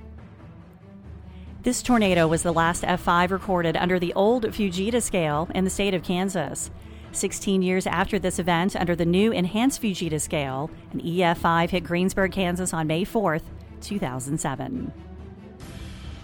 [1.65, 5.95] This tornado was the last F5 recorded under the old Fujita scale in the state
[5.95, 6.69] of Kansas.
[7.11, 12.31] 16 years after this event, under the new enhanced Fujita scale, an EF5 hit Greensburg,
[12.31, 13.41] Kansas on May 4th,
[13.81, 14.93] 2007.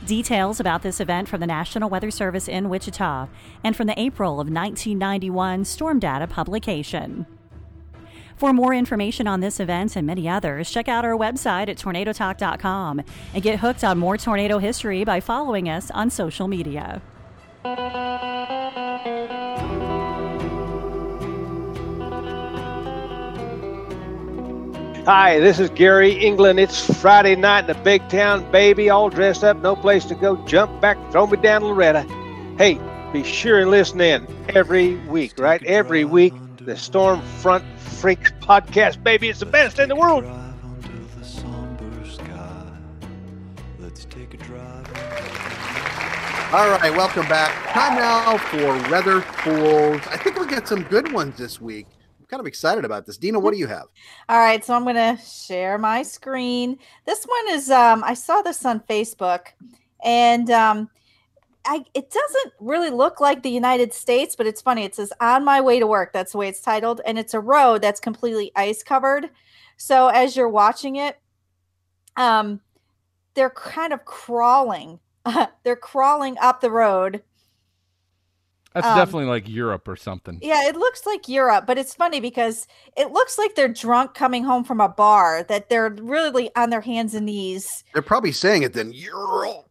[0.06, 3.28] Details about this event from the National Weather Service in Wichita
[3.64, 7.26] and from the April of 1991 Storm Data publication.
[8.36, 13.02] For more information on this event and many others, check out our website at tornadotalk.com
[13.34, 17.02] and get hooked on more tornado history by following us on social media.
[25.06, 26.60] Hi, this is Gary England.
[26.60, 30.36] It's Friday night in a big town, baby, all dressed up, no place to go.
[30.46, 32.04] Jump back, throw me down Loretta.
[32.58, 32.80] Hey,
[33.12, 35.64] be sure and listen in every week, right?
[35.64, 37.66] Every week, the Storm Front
[38.02, 39.30] Freaks podcast, baby.
[39.30, 40.26] It's the best in the world.
[40.26, 40.32] All
[46.72, 47.52] right, welcome back.
[47.74, 50.02] Time now for weather fools.
[50.08, 51.86] I think we'll get some good ones this week
[52.20, 53.18] I'm kind of excited about this.
[53.18, 53.86] Dina, what do you have?
[54.28, 56.80] All right, so I'm going to share my screen.
[57.06, 59.50] This one is um I saw this on Facebook
[60.04, 60.90] and um
[61.66, 64.84] I it doesn't really look like the United States, but it's funny.
[64.84, 66.14] It says on my way to work.
[66.14, 69.30] That's the way it's titled and it's a road that's completely ice covered.
[69.78, 71.20] So as you're watching it
[72.18, 72.60] um
[73.34, 75.00] they're kind of crawling.
[75.64, 77.22] they're crawling up the road
[78.74, 80.40] that's um, definitely like Europe or something.
[80.42, 84.44] Yeah, it looks like Europe, but it's funny because it looks like they're drunk coming
[84.44, 87.84] home from a bar, that they're really on their hands and knees.
[87.94, 89.68] They're probably saying it then Europe.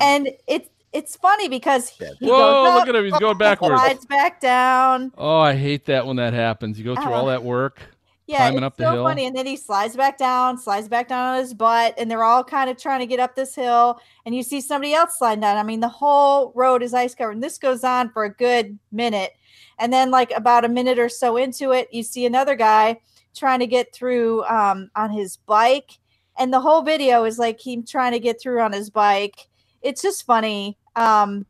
[0.00, 3.80] And it's it's funny because he Whoa, goes look at him, he's going backwards.
[3.80, 5.12] Slides back down.
[5.16, 6.78] Oh, I hate that when that happens.
[6.78, 7.80] You go through uh, all that work
[8.26, 9.04] yeah, climbing up the so hill.
[9.04, 9.26] funny.
[9.26, 12.44] And then he slides back down, slides back down on his butt, and they're all
[12.44, 14.00] kind of trying to get up this hill.
[14.24, 15.56] And you see somebody else sliding down.
[15.56, 18.78] I mean, the whole road is ice covered, and this goes on for a good
[18.90, 19.32] minute.
[19.78, 23.00] And then, like about a minute or so into it, you see another guy
[23.34, 25.98] trying to get through um, on his bike,
[26.38, 29.48] and the whole video is like him trying to get through on his bike.
[29.82, 30.78] It's just funny.
[30.96, 31.46] Um,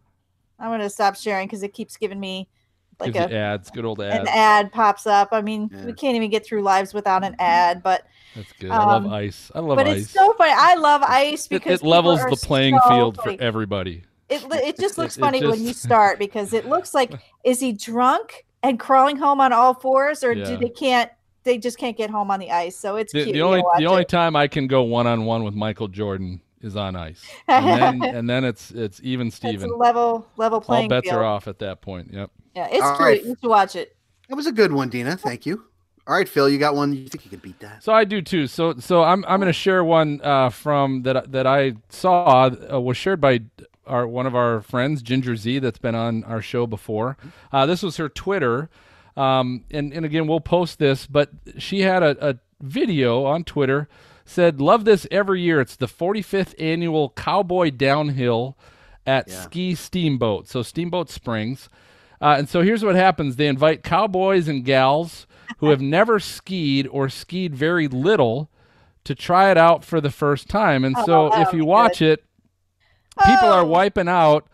[0.58, 2.48] I'm gonna stop sharing because it keeps giving me
[3.00, 5.30] like Gives you a ads, good old ad an ad pops up.
[5.32, 5.86] I mean, Yeah.
[5.86, 8.70] we can't even get through lives without an ad, but That's good.
[8.70, 9.50] I love um, ice.
[9.54, 9.92] I love but ice.
[9.94, 10.52] But it's so funny.
[10.54, 13.36] I love ice it, because it people levels the playing so field funny.
[13.38, 14.04] for everybody.
[14.28, 17.12] It it just It- looks it funny when you start because it looks like
[17.44, 20.44] is he drunk and crawling home on all fours, or Yeah.
[20.44, 21.10] do they can't
[21.44, 22.76] they just can't get home on the ice?
[22.76, 23.34] So it's The, cute.
[23.34, 26.40] the only watch the only time I can go one on one with Michael Jordan
[26.62, 29.70] is on ice, and then and then it's it's even it's Steven.
[29.70, 31.16] a level level All bets field.
[31.20, 32.12] are off at that point.
[32.12, 32.30] Yep.
[32.54, 33.00] Yeah, it's All cute.
[33.00, 33.24] right.
[33.24, 33.96] You should watch it.
[34.28, 35.16] That was a good one, Dina.
[35.16, 35.64] Thank you.
[36.06, 36.92] All right, Phil, you got one.
[36.92, 37.84] You think you could beat that?
[37.84, 38.46] So I do too.
[38.46, 42.80] So so I'm I'm going to share one uh, from that that I saw uh,
[42.80, 43.40] was shared by
[43.86, 47.16] our one of our friends Ginger Zee that's been on our show before.
[47.52, 48.68] Uh, this was her Twitter,
[49.16, 53.88] um, and and again we'll post this, but she had a, a video on Twitter
[54.24, 55.60] said love this every year.
[55.60, 58.56] It's the 45th annual Cowboy Downhill
[59.06, 59.42] at Yeah.
[59.42, 60.48] Ski Steamboat.
[60.48, 61.68] So Steamboat Springs.
[62.20, 65.26] Uh, and so here's what happens they invite cowboys and gals
[65.58, 68.48] who have never skied or skied very little
[69.04, 70.84] to try it out for the first time.
[70.84, 72.24] And Oh, so that if you watch it,
[73.26, 73.66] people are Oh.
[73.66, 74.46] wiping out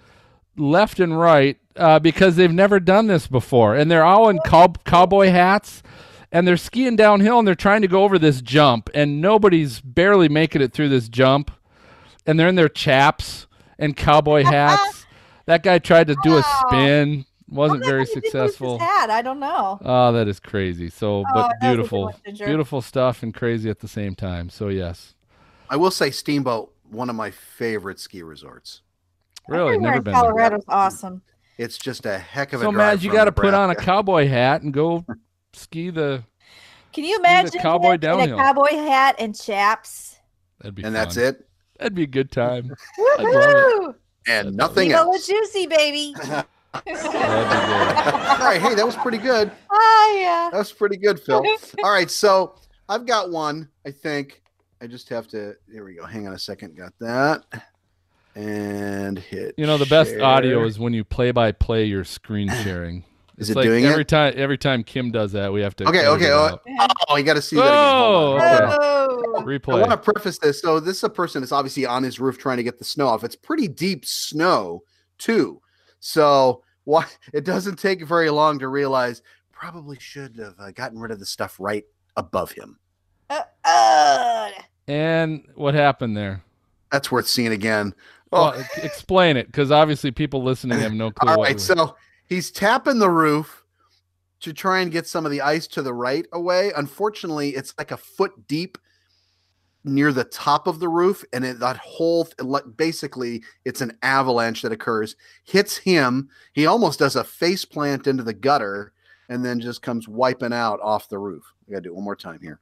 [0.57, 3.75] left and right uh, because they've never done this before.
[3.77, 5.83] And they're all in cow- cowboy hats
[6.33, 10.29] and they're skiing downhill and they're trying to go over this jump and nobody's barely
[10.29, 11.51] making it through this jump.
[12.27, 13.47] And they're in their chaps
[13.79, 15.07] and cowboy hats.
[15.47, 16.65] that guy tried to do a oh.
[16.69, 18.79] spin, oh, wasn't How very did he lose his successful.
[18.79, 19.09] hat?
[19.09, 19.79] I don't know.
[19.83, 20.91] Oh, that is crazy.
[20.91, 22.13] So, Oh, but that was a good beautiful,
[22.47, 24.51] beautiful stuff and crazy at the same time.
[24.51, 25.15] So, yes,
[25.71, 28.83] I will say Steamboat, one of my favorite ski resorts.
[29.49, 30.23] really, Everywhere never in been there.
[30.23, 31.23] Colorado's awesome.
[31.57, 32.99] It's just a heck of a So, drive.
[32.99, 35.05] Maz, you got to put on a cowboy hat and go
[35.53, 36.23] ski the.
[36.93, 38.39] Can you Ski the imagine cowboy him in downhill.
[38.39, 40.17] a cowboy hat and chaps?
[40.61, 40.93] That'd be and fun.
[40.95, 41.47] that's it,
[41.79, 42.69] That'd be a good time.
[42.69, 43.25] love it.
[43.27, 43.95] Woohoo!
[44.27, 45.27] and nothing Viva la else.
[45.27, 46.15] juicy, baby.
[46.75, 49.51] All right, hey, that was pretty good.
[49.71, 50.49] Ah, yeah.
[50.53, 51.43] That was pretty good, Phil.
[51.85, 52.57] All right, so
[52.89, 53.69] I've got one.
[53.87, 54.43] I think
[54.83, 55.55] I just have to.
[55.71, 56.05] Here we go.
[56.07, 56.77] Hang on a second.
[56.77, 57.45] Got that.
[58.35, 59.55] And hit.
[59.57, 60.25] You know, the best share.
[60.25, 63.05] audio is when you play by play your screen sharing.
[63.39, 64.09] Is It's it like doing every it?
[64.09, 65.89] time every time Kim does that, we have to.
[65.89, 66.31] Okay, okay.
[66.33, 66.59] Oh,
[67.09, 67.95] oh, you got to see that again.
[67.95, 68.41] Hold.
[68.41, 69.59] Oh, okay.
[69.69, 69.73] Oh.
[69.77, 70.61] I want to preface this.
[70.61, 73.07] So this is a person that's obviously on his roof trying to get the snow
[73.07, 73.23] off.
[73.23, 74.83] It's pretty deep snow
[75.19, 75.63] too.
[76.01, 79.23] So why it doesn't take very long to realize
[79.53, 81.85] probably should have uh, gotten rid of the stuff right
[82.17, 82.79] above him.
[83.31, 84.51] Uh, uh.
[84.89, 86.43] And what happened there?
[86.91, 87.95] That's worth seeing again.
[88.33, 91.31] Oh, Well, e- explain it, because obviously people listening have no clue.
[91.31, 91.55] all what right.
[91.57, 91.95] we- So
[92.29, 93.65] he's tapping the roof
[94.41, 96.71] to try and get some of the ice to the right away.
[96.77, 98.79] Unfortunately, it's like a foot deep
[99.85, 102.29] near the top of the roof, and it, that whole
[102.77, 106.29] basically it's an avalanche that occurs, hits him.
[106.53, 108.93] He almost does a face plant into the gutter,
[109.29, 111.45] and then just comes wiping out off the roof.
[111.69, 112.61] I gotta do it one more time here.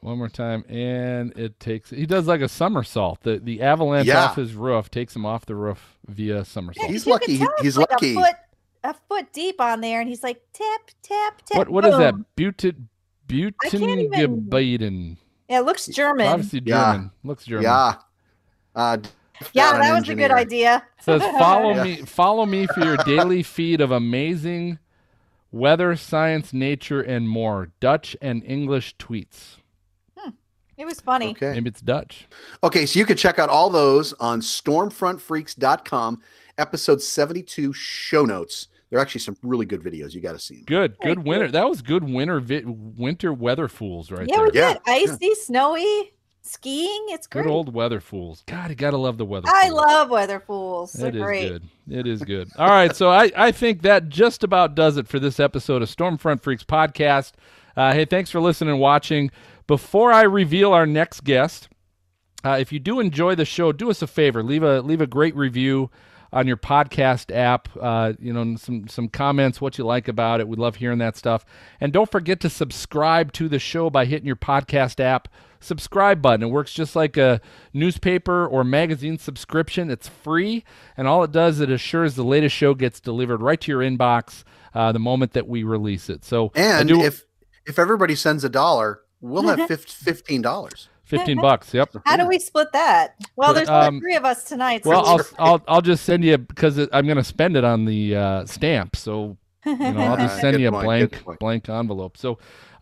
[0.00, 1.90] One more time, and it takes.
[1.90, 3.22] He does like a somersault.
[3.22, 4.24] The the avalanche Yeah.
[4.26, 6.90] off his roof takes him off the roof via somersault.
[6.90, 7.24] He's You lucky.
[7.26, 8.14] can He- tell it's he's like lucky.
[8.84, 11.56] A foot, deep on there, and he's like tap, tap, tap.
[11.58, 12.14] What what is that?
[12.14, 12.26] boom.
[12.36, 12.76] Butit
[13.62, 15.16] can't even-
[15.48, 16.26] Yeah, it looks German.
[16.26, 16.92] Obviously Yeah.
[16.92, 17.10] German.
[17.24, 17.62] Looks German.
[17.64, 17.94] Yeah.
[18.76, 18.98] Uh,
[19.52, 20.36] yeah, that was a good engineer.
[20.36, 20.84] idea.
[21.00, 21.82] Says follow Yeah.
[21.84, 24.78] me follow me for your daily feed of amazing
[25.50, 27.70] weather, science, nature, and more.
[27.80, 29.56] Dutch and English tweets.
[30.76, 31.30] It was funny.
[31.30, 31.52] Okay.
[31.52, 32.26] Maybe it's Dutch.
[32.64, 36.20] Okay, so you can check out all those on stormfrontfreaks.com,
[36.58, 38.66] episode 72 show notes.
[38.94, 40.14] There are actually some really good videos.
[40.14, 40.64] You got to see them.
[40.66, 41.50] Good, Very good winter.
[41.50, 44.44] That was good winter vi- winter weather fools right yeah, there.
[44.44, 47.06] we Yeah, did icy, snowy, skiing.
[47.08, 47.42] It's great.
[47.42, 48.44] Good old weather fools.
[48.46, 49.48] God, you gotta love the weather.
[49.48, 49.74] I fools.
[49.80, 50.92] love weather fools.
[50.92, 51.48] They're It is great.
[51.48, 51.62] good.
[51.90, 52.50] It is good.
[52.56, 55.88] All right, so I, I think that just about does it for this episode of
[55.88, 57.32] Stormfront Freaks podcast.
[57.76, 59.32] Uh, hey, thanks for listening and watching.
[59.66, 61.68] Before I reveal our next guest,
[62.44, 65.06] uh, if you do enjoy the show, do us a favor leave a leave a
[65.08, 65.90] great review
[66.34, 67.68] on your podcast app.
[67.80, 70.48] Uh, you know, some some comments, what you like about it.
[70.48, 71.46] We love hearing that stuff.
[71.80, 75.28] And don't forget to subscribe to the show by hitting your podcast app
[75.64, 76.46] subscribe button.
[76.46, 77.40] It works just like a
[77.72, 79.90] newspaper or magazine subscription.
[79.90, 80.64] It's free,
[80.96, 84.44] and all it does it assures the latest show gets delivered right to your inbox
[84.74, 86.24] uh, the moment that we release it.
[86.24, 87.24] So And do if
[87.66, 90.88] if everybody sends a dollar, we'll have fifteen dollars.
[91.04, 91.72] Fifteen bucks.
[91.74, 91.96] Yep.
[92.04, 93.14] How do we split that?
[93.36, 94.84] Well, there's Um, three of us tonight.
[94.84, 97.84] So Well, I'll I'll I'll just send you because I'm going to spend it on
[97.84, 98.96] the uh, stamp.
[98.96, 102.16] So You know, I'll just send you a point, blank blank envelope.
[102.16, 102.32] So,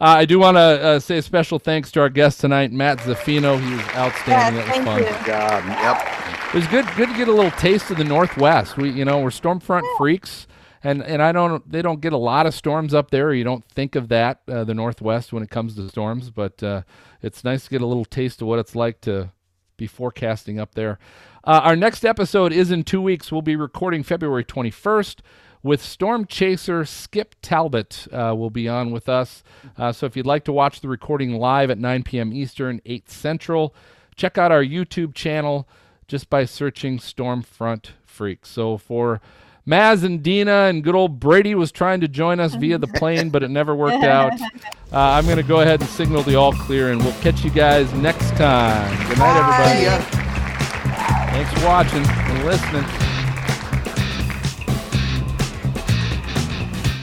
[0.01, 2.99] uh, I do want to uh, say a special thanks to our guest tonight, Matt
[2.99, 3.61] Zaffino.
[3.61, 4.61] He was outstanding.
[4.61, 4.99] Yes, that was thank fun.
[5.20, 5.27] you.
[5.27, 6.49] God, yep.
[6.49, 8.77] It was good good to get a little taste of the Northwest.
[8.77, 10.47] We you know we're Stormfront freaks,
[10.85, 13.33] and and I don't they don't get a lot of storms up there.
[13.33, 16.83] You don't think of that uh, the Northwest when it comes to storms, but uh,
[17.20, 19.30] it's nice to get a little taste of what it's like to
[19.76, 20.99] be forecasting up there.
[21.45, 23.33] Uh, our next episode is in two weeks.
[23.33, 25.22] We'll be recording February twenty first.
[25.64, 29.45] With storm chaser Skip Talbot uh, will be on with us.
[29.78, 32.33] Uh, so if you'd like to watch the recording live at 9 p.m.
[32.33, 33.72] Eastern, 8 Central,
[34.16, 35.68] check out our YouTube channel
[36.09, 38.49] just by searching Stormfront Freaks.
[38.49, 39.20] So for
[39.66, 43.30] Maz and Dina and good old Brady was trying to join us via the plane,
[43.30, 44.32] but it never worked out.
[44.92, 47.48] Uh, I'm going to go ahead and signal the all clear, and we'll catch you
[47.48, 49.08] guys next time.
[49.08, 49.84] Good night, everybody.
[49.84, 51.32] Yeah.
[51.32, 52.84] Thanks for watching and listening.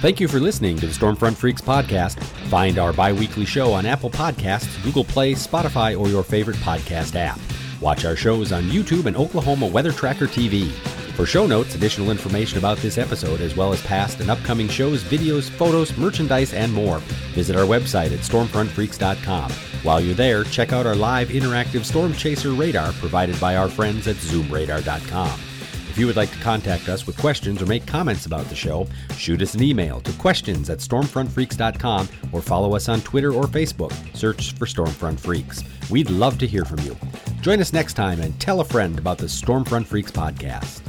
[0.02, 2.24] Thank you for listening to the Stormfront Freaks podcast.
[2.50, 7.16] Find our bi weekly show on Apple Podcasts, Google Play, Spotify, or your favorite podcast
[7.16, 7.40] app.
[7.82, 10.72] Watch our shows on YouTube and Oklahoma Weather Tracker TV.
[11.20, 15.04] For show notes, additional information about this episode, as well as past and upcoming shows,
[15.04, 17.00] videos, photos, merchandise, and more,
[17.36, 19.52] visit our website at stormfrontfreaks.com.
[19.84, 24.08] While you're there, check out our live interactive storm chaser radar provided by our friends
[24.08, 25.42] at zoomradar.com.
[25.90, 28.88] If you would like to contact us with questions or make comments about the show,
[29.18, 33.92] shoot us an email to questions at stormfrontfreaks.com or follow us on Twitter or Facebook.
[34.16, 35.66] Search for Stormfront Freaks.
[35.90, 36.96] We'd love to hear from you.
[37.42, 40.80] Join us next time and tell a friend about the Stormfront Freaks podcast.